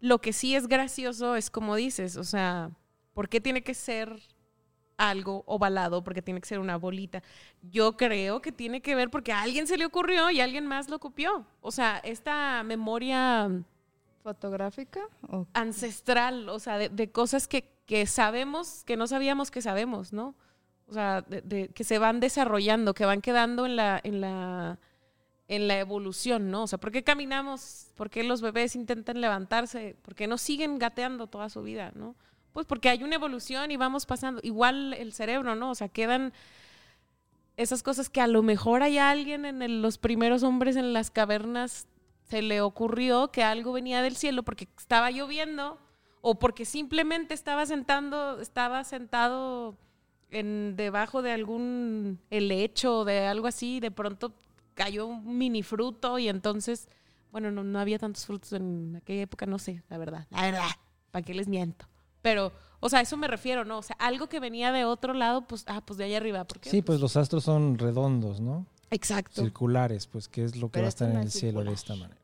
[0.00, 2.70] Lo que sí es gracioso es como dices, o sea,
[3.14, 4.20] ¿por qué tiene que ser
[4.98, 7.22] algo ovalado porque tiene que ser una bolita.
[7.62, 10.90] Yo creo que tiene que ver porque a alguien se le ocurrió y alguien más
[10.90, 11.46] lo copió.
[11.60, 13.48] O sea, esta memoria
[14.22, 20.12] fotográfica o ancestral, o sea, de, cosas que, que, sabemos, que no sabíamos que sabemos,
[20.12, 20.34] ¿no?
[20.88, 24.78] O sea, de, que se van desarrollando, que van quedando en la, en la,
[25.46, 26.62] en la evolución, ¿no?
[26.62, 27.88] O sea, ¿por qué caminamos?
[27.94, 29.96] ¿Por qué los bebés intentan levantarse?
[30.02, 32.14] ¿Por qué no siguen gateando toda su vida, ¿no?
[32.52, 34.40] Pues porque hay una evolución y vamos pasando.
[34.42, 35.70] Igual el cerebro, ¿no?
[35.70, 36.32] O sea, quedan
[37.56, 41.86] esas cosas que a lo mejor hay alguien en los primeros hombres en las cavernas
[42.28, 45.78] se le ocurrió que algo venía del cielo porque estaba lloviendo
[46.20, 49.76] o porque simplemente estaba sentando, estaba sentado
[50.30, 54.34] en debajo de algún helecho o de algo así, de pronto
[54.74, 56.88] cayó un mini fruto y entonces,
[57.32, 60.70] bueno, no, no había tantos frutos en aquella época, no sé, la verdad, la verdad,
[61.10, 61.86] ¿para qué les miento?
[62.22, 63.78] Pero, o sea, eso me refiero, ¿no?
[63.78, 66.46] O sea, algo que venía de otro lado, pues, ah, pues de allá arriba.
[66.62, 68.66] sí, pues, los astros son redondos, ¿no?
[68.90, 69.42] Exacto.
[69.42, 72.20] Circulares, pues, ¿qué es lo que va a estar en el cielo de esta manera?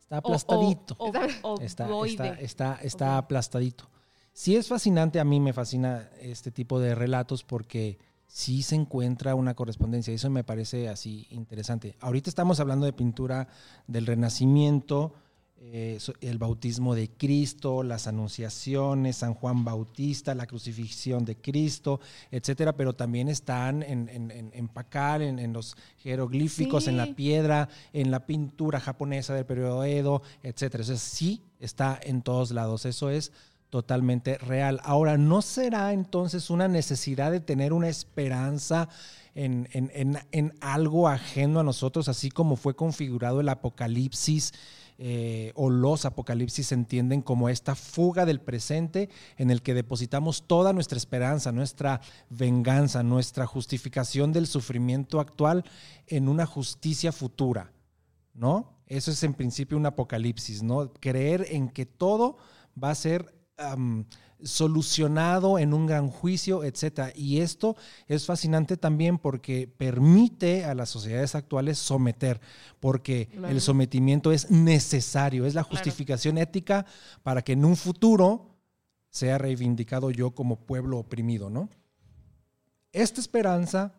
[0.00, 0.96] Está aplastadito.
[1.60, 3.88] está, está, está, aplastadito.
[4.38, 7.98] Sí es fascinante, a mí me fascina este tipo de relatos porque
[8.28, 10.14] sí se encuentra una correspondencia.
[10.14, 11.96] Eso me parece así interesante.
[11.98, 13.48] Ahorita estamos hablando de pintura
[13.88, 15.12] del Renacimiento,
[15.56, 21.98] eh, el bautismo de Cristo, las anunciaciones, San Juan Bautista, la crucifixión de Cristo,
[22.30, 28.24] etcétera, pero también están en, en, en en, los jeroglíficos, en la piedra, en la
[28.24, 30.84] pintura japonesa del periodo Edo, etcétera.
[30.84, 32.86] Entonces, sí está en todos lados.
[32.86, 33.32] Eso es
[33.70, 34.80] totalmente real.
[34.82, 38.88] Ahora, ¿no será entonces una necesidad de tener una esperanza
[39.34, 44.52] en, en, en, algo ajeno a nosotros, así como fue configurado el Apocalipsis
[45.00, 50.48] eh, o los apocalipsis se entienden como esta fuga del presente en el que depositamos
[50.48, 52.00] toda nuestra esperanza, nuestra
[52.30, 55.62] venganza, nuestra justificación del sufrimiento actual
[56.08, 57.70] en una justicia futura,
[58.34, 58.76] ¿no?
[58.88, 60.92] Eso es en principio un apocalipsis, ¿no?
[60.94, 62.36] Creer en que todo
[62.82, 63.37] va a ser
[64.42, 67.12] solucionado en un gran juicio, etc.
[67.14, 72.40] Y esto es fascinante también porque permite a las sociedades actuales someter,
[72.80, 76.86] porque el sometimiento es necesario, es la justificación ética
[77.22, 78.54] para que en un futuro
[79.10, 81.68] sea reivindicado yo como pueblo oprimido, ¿no?
[82.92, 83.94] Esta esperanza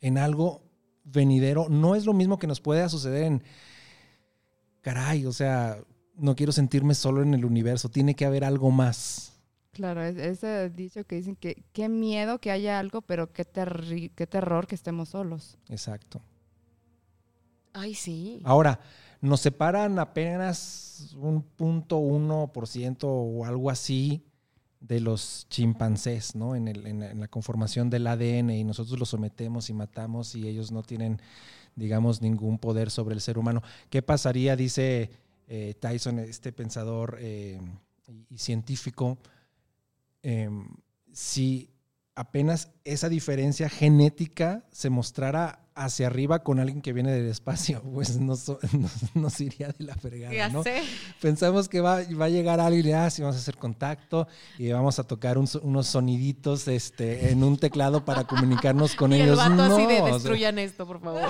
[0.00, 0.62] en algo
[1.04, 3.42] venidero no es lo mismo que nos pueda suceder en,
[4.80, 5.78] caray, o sea,
[6.20, 9.32] no quiero sentirme solo en el universo, tiene que haber algo más.
[9.72, 13.46] Claro, ese dicho que dicen que qué miedo que haya algo, pero qué,
[14.14, 15.56] qué terror que estemos solos.
[15.68, 16.20] Exacto.
[17.72, 18.40] Ay, sí.
[18.44, 18.80] Ahora,
[19.20, 24.24] nos separan apenas un punto uno por ciento o algo así
[24.80, 26.56] de los chimpancés, ¿no?
[26.56, 30.72] En, el, en, la conformación del ADN y nosotros los sometemos y matamos y ellos
[30.72, 31.20] no tienen,
[31.76, 33.62] digamos, ningún poder sobre el ser humano.
[33.90, 35.10] ¿Qué pasaría, dice
[35.52, 37.60] eh, Tyson, este pensador eh,
[38.28, 39.18] y, científico,
[40.22, 40.68] em,
[41.12, 41.68] si
[42.14, 48.16] apenas esa diferencia genética se mostrara hacia arriba con alguien que viene del espacio, pues
[48.20, 50.62] nos, iría de la fregada, ¿no?
[51.20, 55.00] Pensamos que va, va, a llegar alguien y ah, vamos a hacer contacto y vamos
[55.00, 59.44] a tocar unos soniditos este, en un teclado para comunicarnos con y ellos.
[59.44, 61.28] El vato así de destruyan esto, por favor.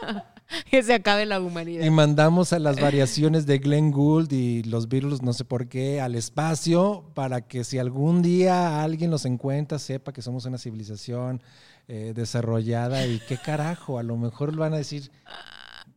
[0.70, 1.84] que se acabe la humanidad.
[1.84, 6.00] Y mandamos a las variaciones de Glenn Gould y los Beatles, no sé por qué,
[6.00, 11.42] al espacio para que si algún día alguien los encuentra, sepa que somos una civilización
[11.88, 15.10] eh, desarrollada y qué carajo, a lo mejor van a decir,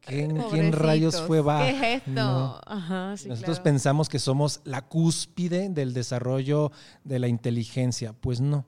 [0.02, 1.66] ¿quién, ¿quién rayos fue Bach?
[1.66, 2.12] ¿Qué es esto?
[2.12, 2.60] No.
[2.66, 3.64] Ajá, sí, Nosotros claro.
[3.64, 6.72] pensamos que somos la cúspide del desarrollo
[7.04, 8.14] de la inteligencia.
[8.14, 8.66] Pues no,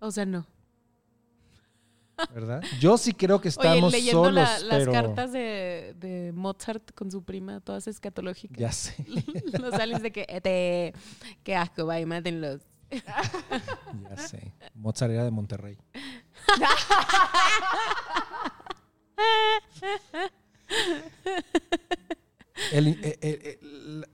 [0.00, 0.46] O sea, no.
[2.34, 2.62] ¿Verdad?
[2.80, 6.92] Yo sí creo que Oye, estamos leyendo solos, la- las pero cartas de, de Mozart
[6.94, 8.58] con su prima, todas escatológicas.
[8.58, 9.04] ya sé,
[9.60, 10.94] Los aliens de que, este,
[11.44, 12.62] qué asco, vaya, mátenlos.
[12.90, 14.52] ya sé.
[14.74, 15.78] Mozart era de Monterrey.
[22.72, 24.04] El- el- el- el-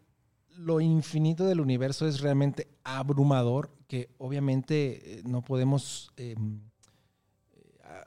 [0.57, 6.74] lo infinito del universo es realmente abrumador, que obviamente eh, no podemos eh, a-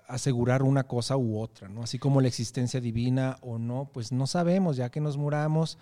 [0.08, 1.84] asegurar una cosa u otra, ¿no?
[1.84, 5.78] Así como la existencia divina o no, pues no sabemos, ya que nos muramos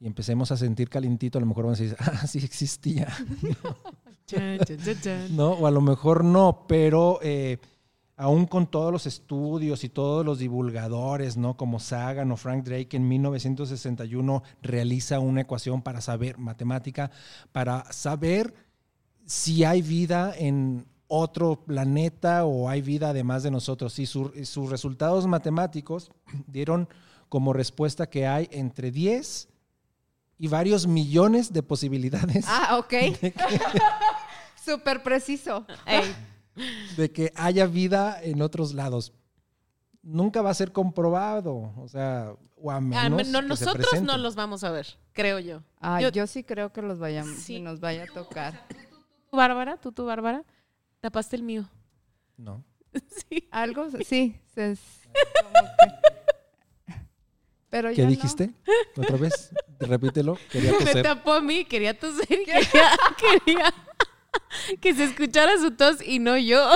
[0.00, 3.08] y empecemos a sentir calentito, a lo mejor vamos a decir, ah, sí existía.
[5.30, 5.52] ¿no?
[5.52, 7.58] O a lo mejor no, pero eh,
[8.16, 11.56] aún con todos los estudios y todos los divulgadores, ¿no?
[11.56, 17.10] Como Sagan o Frank Drake en 1961 realiza una ecuación para saber, matemática,
[17.52, 18.54] para saber
[19.26, 23.98] si hay vida en otro planeta o hay vida además de nosotros.
[23.98, 26.10] Y su- y sus resultados matemáticos
[26.46, 26.88] dieron
[27.28, 29.48] como respuesta que hay entre 10
[30.38, 32.94] y varios millones de posibilidades Ah, ok.
[34.64, 35.64] Súper preciso.
[35.86, 36.02] Ey,
[36.96, 39.12] de que haya vida en otros lados.
[40.02, 43.74] Nunca va a ser comprobado, o sea, o a ah, menos no, que se nosotros
[43.88, 44.06] presente.
[44.06, 45.62] no los vamos a ver, creo yo.
[45.80, 47.54] Ah, Yo- yo, sí creo que los vayamos, Sí.
[47.56, 48.66] que nos vaya a tocar.
[49.30, 49.76] ¿Tú, Bárbara?
[49.78, 50.44] ¿Tú, tú, Bárbara?
[51.06, 51.68] Tapaste el mío.
[52.36, 52.64] No.
[53.28, 53.46] Sí.
[53.52, 54.34] Algo, sí.
[54.54, 54.76] se-
[57.70, 58.10] Pero ¿Qué ya no.
[58.10, 58.50] dijiste?
[58.96, 59.50] ¿Otra vez?
[59.78, 60.36] Repítelo.
[60.50, 61.02] Quería Me toser.
[61.04, 62.90] tapó a mí, quería toser y quería,
[63.44, 63.74] quería
[64.80, 66.68] que se escuchara su tos y no yo.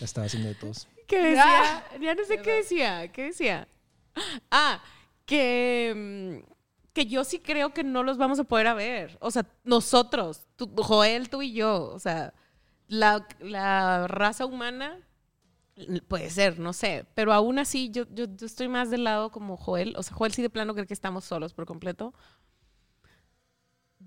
[0.00, 0.88] Estaba haciendo de todos.
[1.06, 1.84] ¿Qué decía?
[2.00, 3.06] Ya no sé qué decía.
[3.12, 3.68] ¿Qué decía?
[4.50, 4.82] Ah,
[5.26, 6.53] que, mm,
[6.94, 9.18] que yo sí creo que no los vamos a poder a ver.
[9.20, 11.86] O sea, nosotros, Joel, tú y yo.
[11.92, 12.34] O sea,
[12.88, 15.00] la, la raza humana
[16.08, 17.06] puede ser, no sé.
[17.14, 19.94] Pero aún así, yo, yo, estoy más del lado como Joel.
[19.96, 22.14] O sea, Joel sí de plano cree que estamos solos por completo.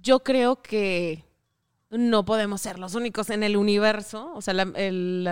[0.02, 1.23] Yo creo que
[1.89, 5.23] no podemos ser los únicos en el universo, o sea, la- el-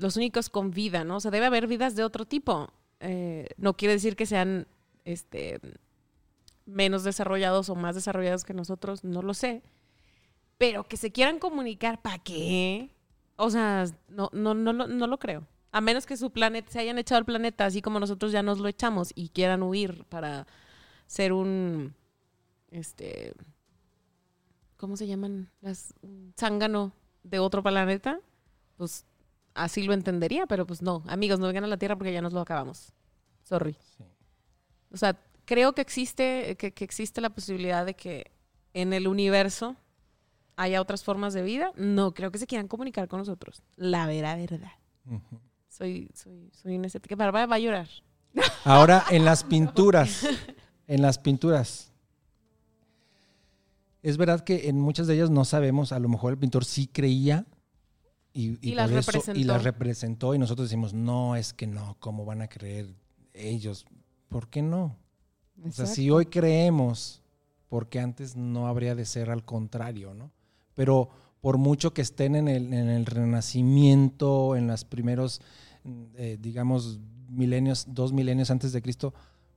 [0.00, 1.16] los únicos con vida, ¿no?
[1.16, 2.70] O sea, debe haber vidas de otro tipo.
[3.00, 4.66] Eh, no quiere decir que sean
[5.04, 5.60] este,
[6.68, 9.62] menos desarrollados o más desarrollados que nosotros, no lo sé.
[10.58, 12.90] Pero que se quieran comunicar, ¿para qué?
[13.36, 15.46] O sea, no, no, no, lo- no lo creo.
[15.72, 18.58] A menos que su planeta, se hayan echado el planeta así como nosotros ya nos
[18.58, 20.46] lo echamos y quieran huir para
[21.06, 21.94] ser un,
[22.70, 23.34] este,
[24.76, 25.50] ¿cómo se llaman?
[25.60, 28.20] Las, un zángano de otro planeta,
[28.76, 29.04] pues
[29.54, 32.32] así lo entendería, pero pues no, amigos, no vengan a la Tierra porque ya nos
[32.32, 32.92] lo acabamos.
[33.42, 33.76] Sorry.
[33.96, 34.04] Sí.
[34.90, 35.18] O sea,
[35.48, 38.30] creo que existe, que, que existe la posibilidad de que
[38.74, 39.76] en el universo
[40.56, 41.72] haya otras formas de vida.
[41.74, 43.62] No, creo que se quieran comunicar con nosotros.
[43.76, 44.72] La vera verdad.
[45.70, 47.16] Soy, soy, soy una escéptica.
[47.16, 47.88] Bárbara va a llorar.
[48.64, 50.26] Ahora, en las pinturas,
[50.86, 51.92] en las pinturas.
[54.02, 56.86] Es verdad que en muchas de ellas no sabemos, a lo mejor el pintor sí
[56.88, 57.46] creía
[58.34, 61.96] y, y Y las eso- y las representó y nosotros decimos, no, es que no,
[62.00, 62.94] ¿cómo van a creer
[63.32, 63.86] ellos?
[64.28, 64.96] ¿Por qué no?
[65.66, 67.22] O sea, si hoy creemos,
[67.68, 70.30] porque antes no habría de ser al contrario, ¿no?
[70.74, 75.40] Pero por mucho que estén en el, en el renacimiento, en los primeros,
[76.16, 79.14] eh, digamos, milenios, dos milenios antes de Cristo,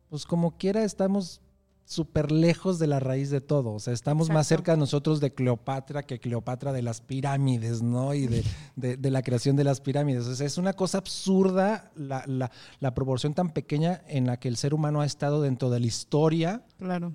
[0.10, 1.42] pues como quiera estamos
[1.86, 3.72] súper lejos de la raíz de todo.
[3.74, 8.14] O sea, estamos más cerca nosotros de Cleopatra que Cleopatra de las pirámides, ¿no?
[8.14, 8.44] Y de,
[8.76, 10.26] de- de la creación de las pirámides.
[10.28, 14.48] O sea, es una cosa absurda la, la- la proporción tan pequeña en la que
[14.48, 17.14] el ser humano ha estado dentro de la historia Claro.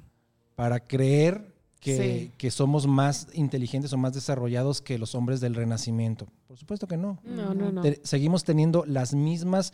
[0.56, 2.32] para creer que, Sí.
[2.36, 6.26] que somos más inteligentes o más desarrollados que los hombres del Renacimiento.
[6.48, 7.18] Por supuesto que no.
[7.24, 7.80] No, no, no.
[7.82, 9.72] Te- seguimos teniendo las mismas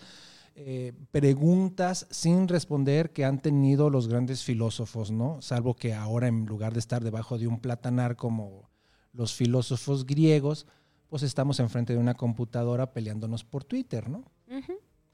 [0.55, 5.41] eh, preguntas sin responder que han tenido los grandes filósofos, ¿no?
[5.41, 8.71] Salvo que ahora en lugar de estar debajo de un platanar como
[9.13, 10.67] los filósofos griegos,
[11.09, 14.25] pues estamos enfrente de una computadora peleándonos por Twitter, ¿no?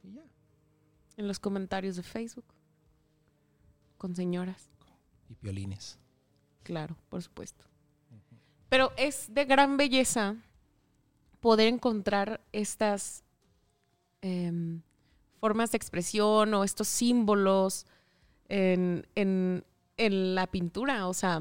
[0.03, 0.23] Y ya.
[1.17, 2.45] En los comentarios de Facebook.
[3.97, 4.69] Con señoras.
[5.29, 5.99] Y piolines.
[6.63, 7.65] Claro, por supuesto.
[8.69, 10.37] Pero es de gran belleza
[11.41, 13.25] poder encontrar estas
[14.21, 14.83] em,
[15.39, 17.87] formas de expresión o estos símbolos
[18.49, 19.65] en, en,
[19.97, 21.09] en la pintura.
[21.09, 21.41] O sea,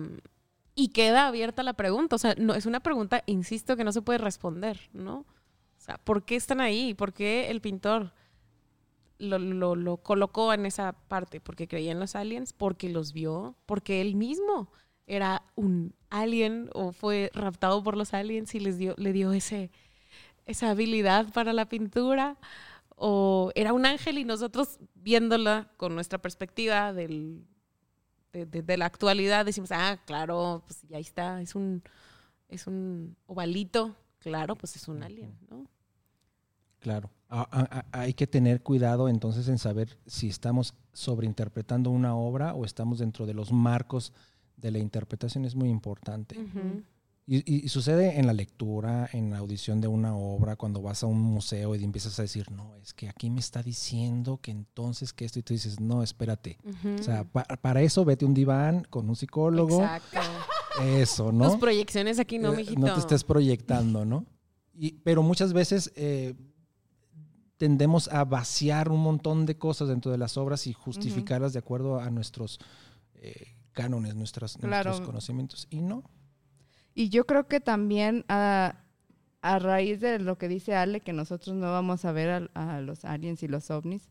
[0.76, 2.16] y queda abierta la pregunta.
[2.16, 5.20] O sea, no, es una pregunta, insisto, que no se puede responder, ¿no?
[5.20, 6.94] O sea, ¿por qué están ahí?
[6.94, 8.14] ¿Por qué el pintor
[9.18, 11.42] lo, lo, lo colocó en esa parte?
[11.42, 12.54] ¿Porque creía en los aliens?
[12.54, 13.56] ¿Porque los vio?
[13.66, 14.70] ¿Porque él mismo
[15.08, 19.72] era un alien o fue raptado por los aliens y les dio, le dio ese,
[20.46, 22.38] esa habilidad para la pintura?
[23.00, 27.46] ¿O era un ángel y nosotros viéndola con nuestra perspectiva del,
[28.34, 31.84] de, de, de, la actualidad decimos, ah, claro, pues ya está, es un,
[32.50, 35.68] es un ovalito, claro, pues es un alien, ¿no?
[36.80, 37.12] Claro.
[37.30, 42.56] A, a, a, hay que tener cuidado entonces en saber si estamos sobreinterpretando una obra
[42.56, 44.12] o estamos dentro de los marcos
[44.56, 46.38] de la interpretación, es muy importante.
[46.40, 46.84] Uh -huh.
[47.30, 51.04] Y, y, y, sucede en la lectura, en la audición de una obra, cuando vas
[51.04, 54.52] a un museo y empiezas a decir, no, es que aquí me está diciendo que
[54.52, 56.58] entonces que esto, y tú dices, no, espérate.
[56.64, 57.00] Uh -huh.
[57.02, 59.82] O sea, pa para eso vete un diván con un psicólogo.
[59.82, 60.20] Exacto.
[60.82, 61.46] Eso, ¿no?
[61.46, 62.80] Las proyecciones aquí no, mijito.
[62.80, 64.26] No te estés proyectando, ¿no?
[64.74, 66.34] Y, pero muchas veces eh,
[67.58, 71.54] tendemos a vaciar un montón de cosas dentro de las obras y justificarlas uh -huh.
[71.54, 72.60] de acuerdo a nuestros
[73.16, 74.92] eh, cánones, nuestras, claro.
[74.92, 75.68] nuestros conocimientos.
[75.70, 76.04] Y no.
[76.98, 78.84] Y yo creo que también a,
[79.44, 82.82] a, raíz de lo que dice Ale, que nosotros no vamos a ver a, a
[82.82, 84.10] los aliens y los ovnis,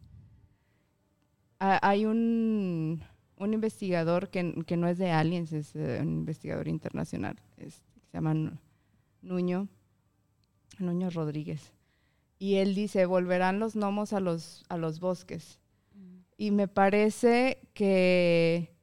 [1.59, 3.03] a, hay un,
[3.39, 8.19] un investigador que, que, no es de aliens, es uh, un investigador internacional, es, se
[8.19, 8.57] llama
[9.21, 9.67] Nuño,
[10.79, 11.73] Nuño Rodríguez.
[12.39, 15.59] Y él dice, volverán los gnomos a los, a los bosques.
[15.93, 16.19] Mm.
[16.39, 18.77] Y me parece que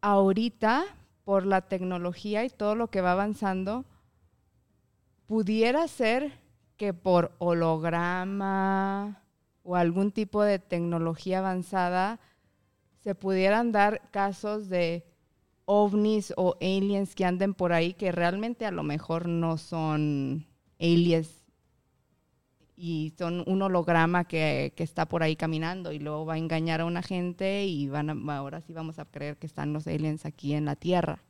[0.00, 0.84] ahorita
[1.24, 3.84] por la tecnología y todo lo que va avanzando,
[5.26, 6.32] pudiera ser
[6.76, 9.22] que por holograma
[9.62, 12.20] o algún tipo de tecnología avanzada
[13.00, 15.04] se pudieran dar casos de
[15.64, 20.46] ovnis o aliens que anden por ahí que realmente a lo mejor no son
[20.78, 21.43] aliens
[22.76, 26.80] y son un holograma que, que, está por ahí caminando y luego va a engañar
[26.80, 30.26] a una gente y van a, ahora sí vamos a creer que están los aliens
[30.26, 31.20] aquí en la Tierra.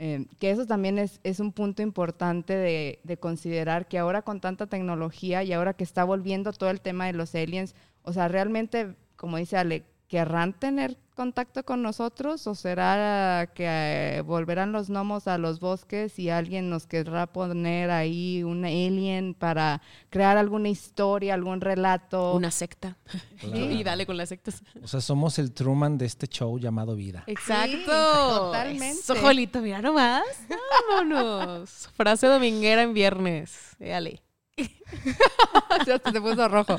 [0.00, 4.40] Eh, que eso también es, es un punto importante de, de, considerar que ahora con
[4.40, 8.28] tanta tecnología y ahora que está volviendo todo el tema de los aliens, o sea,
[8.28, 14.88] realmente, como dice Ale, ¿querrán tener contacto con nosotros o será que eh, volverán los
[14.88, 20.68] gnomos a los bosques y alguien nos querrá poner ahí un alien para crear alguna
[20.68, 22.34] historia, algún relato?
[22.34, 22.96] Una secta.
[23.40, 23.56] Claro.
[23.72, 24.62] y dale con las sectas.
[24.82, 27.24] O sea, somos el Truman de este show llamado Vida.
[27.26, 27.76] Exacto.
[27.76, 29.02] Sí, totalmente.
[29.02, 30.24] Sojolito, mira nomás.
[30.88, 31.90] Vámonos.
[31.94, 33.76] Frase dominguera en viernes.
[33.78, 34.22] Dale.
[35.86, 36.76] ya te puso rojo.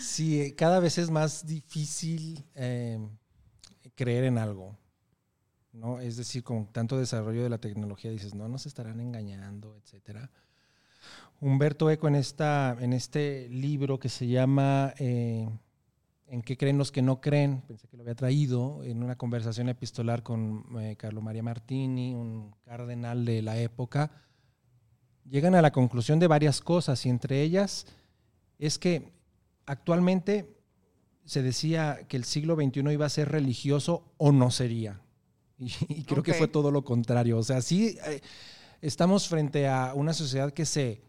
[0.00, 2.98] Sí, cada vez es más difícil eh,
[3.94, 4.76] creer en algo.
[5.72, 6.00] ¿no?
[6.00, 10.30] Es decir, con tanto desarrollo de la tecnología dices, no, nos estarán engañando, etcétera.
[11.40, 15.48] Humberto Eco en, esta, en este libro que se llama eh,
[16.30, 17.62] ¿En qué creen los que no creen?
[17.66, 22.54] Pensé que lo había traído en una conversación epistolar con eh, Carlo María Martini, un
[22.66, 24.10] cardenal de la época.
[25.24, 27.86] Llegan a la conclusión de varias cosas y entre ellas
[28.58, 29.10] es que
[29.68, 30.56] actualmente
[31.24, 35.00] se decía que el siglo XXI iba a ser religioso o no sería.
[35.58, 36.32] Y, y creo okay.
[36.32, 37.38] que fue todo lo contrario.
[37.38, 38.20] O sea, sí eh,
[38.80, 41.02] estamos frente a una sociedad que se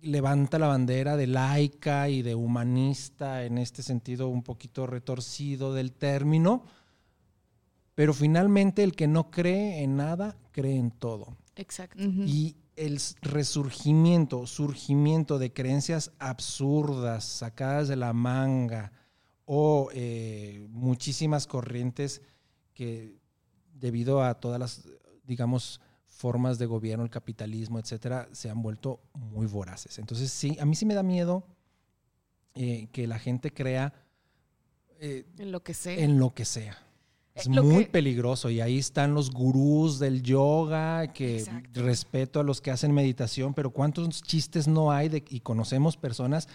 [0.00, 5.92] levanta la bandera de laica y de humanista en este sentido un poquito retorcido del
[5.92, 6.62] término,
[7.96, 11.36] pero finalmente el que no cree en nada, cree en todo.
[11.56, 12.00] Exacto.
[12.00, 12.28] Uh -huh.
[12.28, 18.92] Y el resurgimiento, surgimiento de creencias absurdas, sacadas de la manga,
[19.44, 22.22] o eh, muchísimas corrientes
[22.74, 23.16] que
[23.72, 24.88] debido a todas las,
[25.24, 29.98] digamos, formas de gobierno, el capitalismo, etcétera, se han vuelto muy voraces.
[29.98, 31.46] Entonces, sí, a mí sí me da miedo
[32.54, 33.94] eh, que la gente crea
[35.00, 35.96] eh, en lo que sea.
[35.96, 36.76] En lo que sea.
[37.38, 37.90] Es lo muy que...
[37.90, 41.82] peligroso y ahí están los gurús del yoga, que Exacto.
[41.82, 46.48] respeto a los que hacen meditación, pero ¿cuántos chistes no hay de, y conocemos personas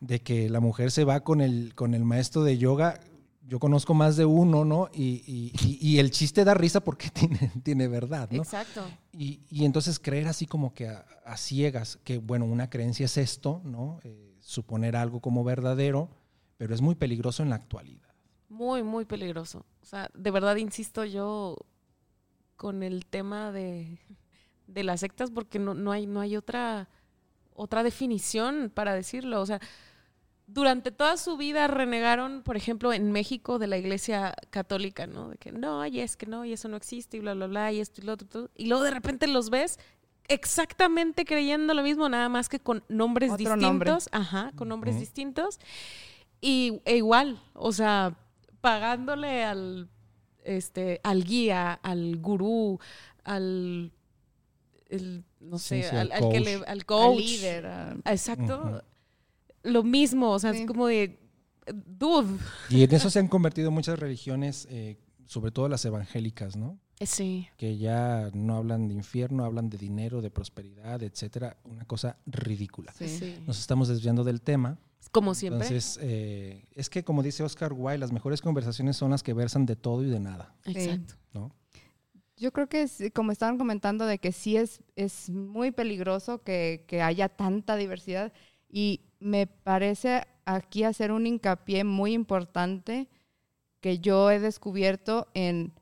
[0.00, 3.00] de que la mujer se va con el, con el maestro de yoga?
[3.48, 4.88] Yo conozco más de uno, ¿no?
[4.92, 8.42] Y, y, y, y el chiste da risa porque tiene, tiene verdad, ¿no?
[8.42, 8.84] Exacto.
[9.12, 13.62] Y, entonces creer así como que a, a, ciegas, que bueno, una creencia es esto,
[13.64, 14.00] ¿no?
[14.02, 16.10] Eh, suponer algo como verdadero,
[16.56, 18.05] pero es muy peligroso en la actualidad.
[18.48, 19.64] Muy, muy peligroso.
[19.82, 21.56] O sea, de verdad insisto yo
[22.56, 23.98] con el tema de,
[24.66, 26.88] de las sectas porque no, no, hay, no hay otra
[27.56, 29.40] otra definición para decirlo.
[29.40, 29.60] O sea,
[30.46, 35.30] durante toda su vida renegaron, por ejemplo, en México de la iglesia católica, ¿no?
[35.30, 37.72] De que no, y es que no, y eso no existe, y bla, bla, bla,
[37.72, 38.50] y esto y lo otro.
[38.54, 39.78] Y luego de repente los ves
[40.28, 44.08] exactamente creyendo lo mismo, nada más que con nombres distintos.
[44.12, 45.58] Ajá, con nombres distintos.
[46.40, 48.16] Y e igual, o sea,
[48.66, 49.88] pagándole al,
[50.42, 52.80] este, al guía, al gurú,
[53.22, 53.92] al
[55.38, 57.16] no sé, al, que le, al coach.
[57.16, 57.64] líder.
[58.04, 58.82] Exacto.
[59.62, 61.16] Lo mismo, o sea, es como de,
[61.72, 62.38] dude.
[62.68, 64.96] Y en eso se han convertido muchas religiones, eh,
[65.26, 66.76] sobre todo las evangélicas, ¿no?
[67.00, 67.46] Sí.
[67.56, 71.56] Que ya no hablan de infierno, hablan de dinero, de prosperidad, etcétera.
[71.62, 72.92] Una cosa ridícula.
[72.98, 73.36] Sí.
[73.46, 74.76] Nos estamos desviando del tema.
[75.12, 75.66] Como siempre.
[75.66, 79.66] Entonces, eh, es que como dice Oscar Wilde, las mejores conversaciones son las que versan
[79.66, 80.54] de todo y de nada.
[80.64, 81.14] Exacto.
[81.32, 81.54] ¿no?
[82.36, 86.84] Yo creo que, es, como estaban comentando, de que sí es, es muy peligroso que,
[86.86, 88.32] que haya tanta diversidad
[88.68, 93.08] y me parece aquí hacer un hincapié muy importante
[93.80, 95.72] que yo he descubierto en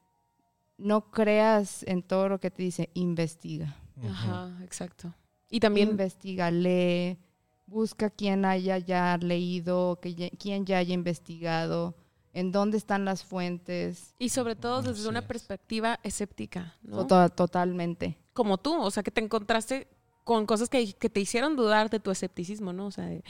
[0.76, 3.76] no creas en todo lo que te dice, investiga.
[4.02, 5.14] Ajá, exacto.
[5.48, 7.18] Y también investiga, lee,
[7.66, 11.94] busca quien haya ya leído, que quien ya haya investigado,
[12.32, 14.14] en dónde están las fuentes.
[14.18, 17.06] Y sobre todo desde una perspectiva escéptica, ¿no?
[17.06, 18.18] totalmente.
[18.32, 19.88] Como tú, o sea, que te encontraste
[20.24, 22.86] con cosas que, que, te hicieron dudar de tu escepticismo, ¿no?
[22.86, 23.22] O sea, de,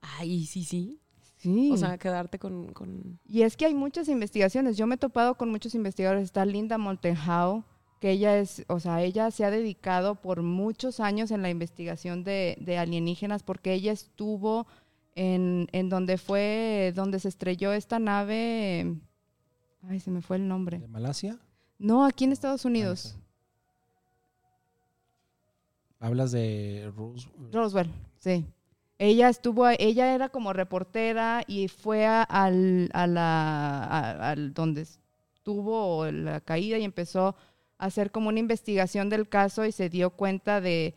[0.00, 1.00] ay, sí, sí.
[1.36, 1.70] Sí.
[1.72, 4.76] O sea, quedarte con, con, Y es que hay muchas investigaciones.
[4.76, 6.24] Yo me he topado con muchos investigadores.
[6.24, 7.64] Está Linda Montenhau,
[8.00, 12.24] que ella es, o sea, ella se ha dedicado por muchos años en la investigación
[12.24, 14.66] de, de alienígenas porque ella estuvo
[15.14, 18.94] en, en, donde fue, donde se estrelló esta nave.
[19.82, 20.78] Ay, se me fue el nombre.
[20.78, 21.38] ¿De Malasia?
[21.78, 23.16] No, aquí en Estados Unidos.
[26.00, 27.52] Hablas de Roswell.
[27.52, 28.46] Roswell, sí.
[28.98, 36.10] Ella estuvo, ella era como reportera y fue a, al, a la, al donde estuvo
[36.10, 37.36] la caída y empezó
[37.78, 40.94] hacer como una investigación del caso y se dio cuenta de,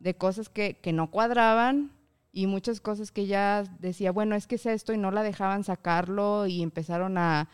[0.00, 1.92] de cosas que, que, no cuadraban
[2.32, 5.64] y muchas cosas que ella decía, bueno, es que es esto y no la dejaban
[5.64, 7.48] sacarlo y empezaron a,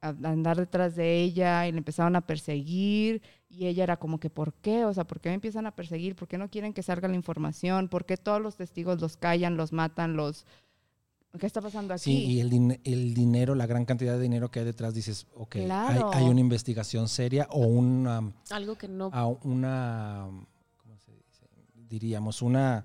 [0.00, 4.30] a andar detrás de ella y le empezaron a perseguir y ella era como que,
[4.30, 4.84] ¿por qué?
[4.84, 6.14] O sea, ¿por qué me empiezan a perseguir?
[6.14, 7.88] ¿Por qué no quieren que salga la información?
[7.88, 10.46] ¿Por qué todos los testigos los callan, los matan, los...
[11.38, 12.04] ¿Qué está pasando aquí?
[12.04, 15.56] Sí, y el, el dinero, la gran cantidad de dinero que hay detrás, dices, ok,
[15.56, 18.32] hay, hay, una investigación seria o una...
[18.50, 19.08] Algo que no...
[19.42, 20.26] Una,
[20.76, 21.46] ¿cómo se dice?
[21.74, 22.84] Diríamos, una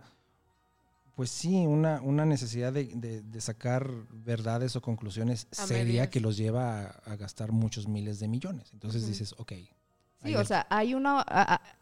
[1.16, 6.86] pues sí, una, una necesidad de, de, sacar verdades o conclusiones seria que los lleva
[7.06, 8.72] a, gastar muchos miles de millones.
[8.74, 9.54] Entonces dices, ok.
[10.24, 11.24] Sí, o sea, hay una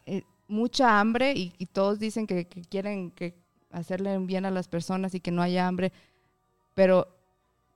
[0.04, 3.34] eh, mucha hambre y, todos dicen que, quieren que
[3.70, 5.92] hacerle bien a las personas y que no haya hambre,
[6.74, 7.08] pero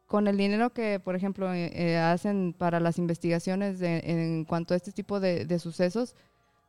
[0.07, 4.77] con el dinero que, por ejemplo, eh, eh, hacen para las investigaciones en cuanto a
[4.77, 6.15] este tipo de, de sucesos,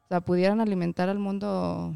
[0.05, 1.93] o sea, pudieran alimentar al mundo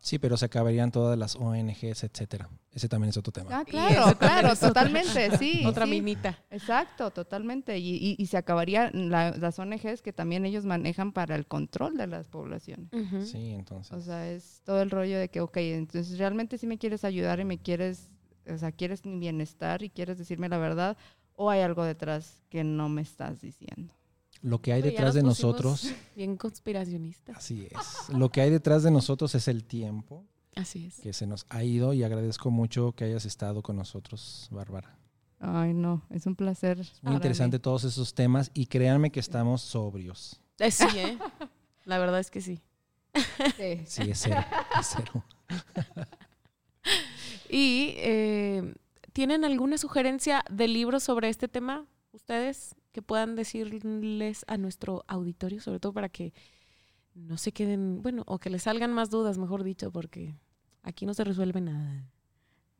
[0.00, 2.48] Sí, pero se acabarían todas las ONGs, etcétera.
[2.72, 3.50] Ese también es otro tema.
[3.52, 5.64] Ah, claro, claro, totalmente, sí.
[5.66, 5.90] Otra sí.
[5.90, 6.38] minita.
[6.50, 7.78] Exacto, totalmente.
[7.78, 12.28] Y, y, se acabarían las ONGs que también ellos manejan para el control de las
[12.28, 12.88] poblaciones.
[13.24, 13.92] Sí, entonces.
[13.92, 17.40] O sea, es todo el rollo de que, ok, entonces realmente si me quieres ayudar
[17.40, 18.08] y me quieres,
[18.52, 20.96] o sea, quieres mi bienestar y quieres decirme la verdad,
[21.34, 23.94] o hay algo detrás que no me estás diciendo
[24.42, 25.92] lo que hay detrás de nosotros.
[26.16, 27.32] Bien conspiracionista.
[27.32, 28.08] Así es.
[28.16, 30.24] Lo que hay detrás de nosotros es el tiempo.
[30.54, 31.00] Así es.
[31.00, 34.98] Que se nos ha ido y agradezco mucho que hayas estado con nosotros, Bárbara.
[35.40, 36.84] Ay, no, es un placer.
[37.02, 40.40] muy interesante todos esos temas y créanme que estamos sobrios.
[40.58, 41.16] Eh, sí, ¿eh?
[41.84, 42.60] La verdad es que sí.
[43.56, 44.44] Sí, sí es cero.
[44.78, 45.24] Es cero.
[47.48, 48.74] ¿Y eh,
[49.12, 52.74] tienen alguna sugerencia de libros sobre este tema ustedes?
[52.92, 56.32] que puedan decirles a nuestro auditorio, sobre todo para que
[57.14, 60.34] no se queden, bueno, o que les salgan más dudas, mejor dicho, porque
[60.82, 62.10] aquí no se resuelve nada.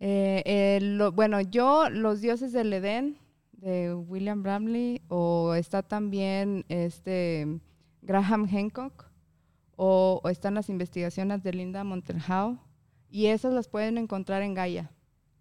[0.00, 0.80] Eh,
[1.14, 3.18] bueno, yo, Los dioses del Edén,
[3.52, 7.60] de William Bramley, o está también este
[8.02, 9.06] Graham Hancock,
[9.76, 12.58] o, o están las investigaciones de Linda Montelhau,
[13.10, 14.90] y esas las pueden encontrar en Gaia.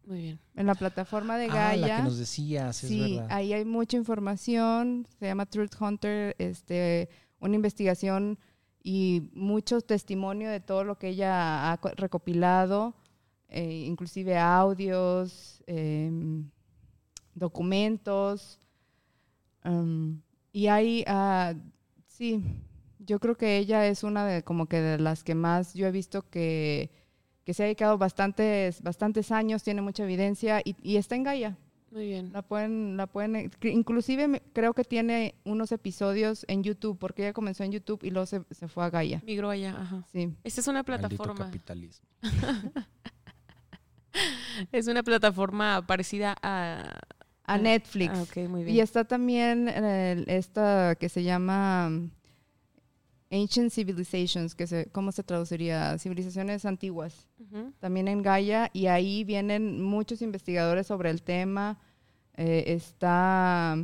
[0.06, 0.40] Muy bien.
[0.56, 1.70] En la plataforma de Gaia.
[1.70, 5.06] Ah, la que nos decías, es sí, ahí hay mucha información.
[5.20, 7.10] Se llama Truth Hunter, este,
[7.40, 8.40] una investigación
[8.82, 12.96] y mucho testimonio de todo lo que ella ha recopilado,
[13.50, 16.50] eh, inclusive audios, em,
[17.36, 18.62] documentos.
[19.66, 20.22] Um,
[20.54, 21.60] y hay, uh,
[22.06, 22.42] sí,
[23.00, 25.92] yo creo que ella es una de como que de las que más yo he
[25.92, 26.92] visto que
[27.48, 31.58] que se ha dedicado bastantes, bastantes años, tiene mucha evidencia y, y está en Gaia.
[31.92, 32.34] Muy bien.
[32.34, 37.32] La pueden, la pueden, que inclusive creo que tiene unos episodios en YouTube, porque ella
[37.32, 39.24] comenzó en YouTube y luego se, se fue a Gaia.
[39.26, 40.04] Migró allá, ajá.
[40.12, 40.34] Sí.
[40.44, 41.46] Esta es una Maldito plataforma.
[41.46, 42.06] capitalismo.
[44.72, 47.00] Es una plataforma parecida a.
[47.50, 48.12] A Netflix.
[48.14, 48.76] Ah, ok, muy bien.
[48.76, 51.90] Y está también el- esta que se llama
[53.30, 55.98] Ancient Civilizations, que se, ¿cómo se traduciría?
[55.98, 57.28] Civilizaciones antiguas.
[57.80, 61.78] También en Gaia, y ahí vienen muchos investigadores sobre el tema.
[62.36, 63.78] Eh, está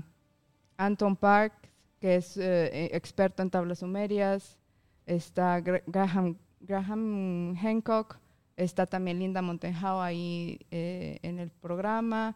[0.77, 1.53] Anton Park,
[1.99, 4.57] que es eh, eh, experto en tablas sumerias.
[5.05, 8.17] Está Gra- Graham, Graham Hancock.
[8.55, 12.35] Está también Linda Montenhau ahí eh, en el programa.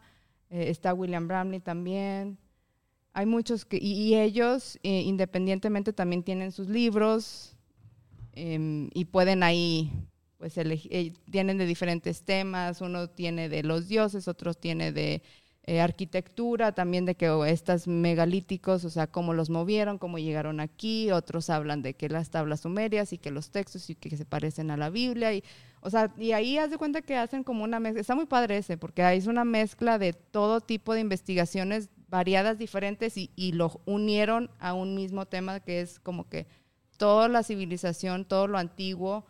[0.50, 2.38] Está William Bramley también.
[3.18, 7.56] Hay muchos que, y, y ellos eh, independientemente también tienen sus libros
[8.32, 9.90] em, y pueden ahí,
[10.36, 12.80] pues elegi- eh, tienen de diferentes temas.
[12.80, 15.22] Uno tiene de los dioses, otros tiene de
[15.64, 20.60] eh, arquitectura, también de que oh, estas megalíticos, o sea, cómo los movieron, cómo llegaron
[20.60, 21.10] aquí.
[21.10, 24.70] Otros hablan de que las tablas sumerias y que los textos y que se parecen
[24.70, 25.34] a la Biblia.
[25.34, 25.42] Y,
[25.80, 28.00] o sea, y ahí haz de cuenta que hacen como una mezcla.
[28.00, 32.58] Está muy padre ese, porque ahí es una mezcla de todo tipo de investigaciones variadas,
[32.58, 36.46] diferentes, y, y lo unieron a un mismo tema que es como que
[36.96, 39.24] toda la civilización, todo lo antiguo,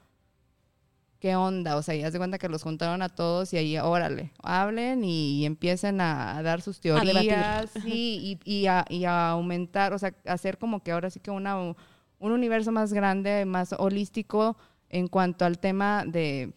[1.21, 1.77] ¿qué onda?
[1.77, 5.05] O sea, y haz de cuenta que los juntaron a todos y ahí, órale, hablen
[5.05, 9.99] y, empiecen a, a dar sus teorías, sí, y, y a, y a aumentar, o
[9.99, 11.77] sea, hacer como que ahora sí que una, un
[12.21, 14.57] universo más grande, más holístico
[14.89, 16.53] en cuanto al tema de,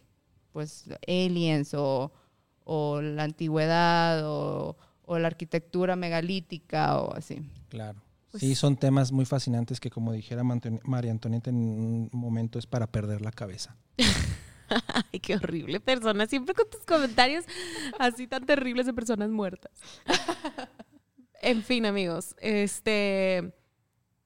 [0.52, 2.12] pues, aliens o,
[2.64, 4.78] o la antigüedad o,
[5.12, 7.42] o la arquitectura megalítica o así.
[7.70, 8.02] Claro.
[8.32, 12.66] Pues- sí, son temas muy fascinantes que, como dijera María Antonieta en un momento, es
[12.66, 13.76] para perder la cabeza.
[15.12, 16.26] Ay, qué horrible persona.
[16.28, 17.44] Siempre con tus comentarios
[18.00, 19.72] así tan terribles de personas muertas.
[21.44, 23.52] En fin, amigos, este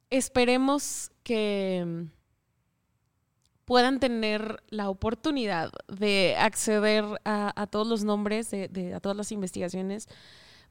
[0.09, 2.07] esperemos que
[3.63, 9.15] puedan tener la oportunidad de acceder a, a todos los nombres, de, de- a todas
[9.17, 10.07] las investigaciones,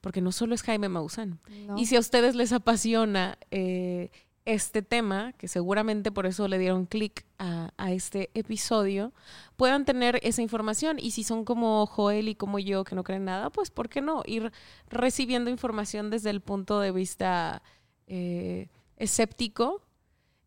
[0.04, 1.40] porque no solo es Jaime Maussan.
[1.66, 1.78] ¿no?
[1.78, 4.10] Y si a ustedes les apasiona eh,
[4.44, 9.14] este tema, que seguramente por eso le dieron clic a, a este episodio,
[9.56, 10.98] puedan tener esa información.
[10.98, 14.02] Y si son como Joel y como yo, que no creen nada, pues ¿por qué
[14.02, 14.22] no?
[14.26, 14.52] Ir
[14.90, 17.62] recibiendo información desde el punto de vista
[18.06, 19.80] eh, escéptico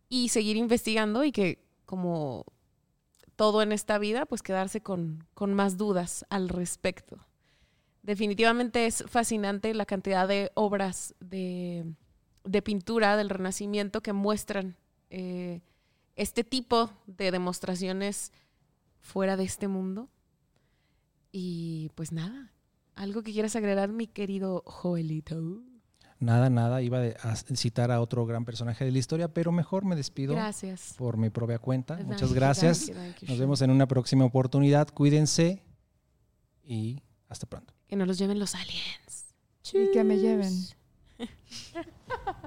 [0.08, 2.46] y seguir investigando y que como
[3.36, 7.26] todo en esta vida, pues quedarse con, con más dudas al respecto.
[8.08, 11.84] Definitivamente es fascinante la cantidad de obras de,
[12.46, 14.78] de pintura del Renacimiento que muestran
[15.10, 15.60] eh,
[16.16, 18.32] este tipo de demostraciones
[19.02, 20.08] fuera de este mundo.
[21.34, 22.54] Y pues nada,
[22.96, 25.62] algo que quieras agregar, mi querido Joelito.
[26.18, 29.98] Nada, nada, iba a citar a otro gran personaje de la historia, pero mejor me
[29.98, 30.96] despido Gracias.
[30.98, 31.98] por mi propia cuenta.
[31.98, 32.86] Thank Muchas you, gracias.
[32.86, 33.28] thank you, thank you.
[33.28, 34.88] Nos vemos en una próxima oportunidad.
[34.94, 35.62] Cuídense
[36.64, 37.77] y hasta pronto.
[37.88, 39.34] Que nos los lleven los aliens.
[39.74, 40.54] Y que me lleven.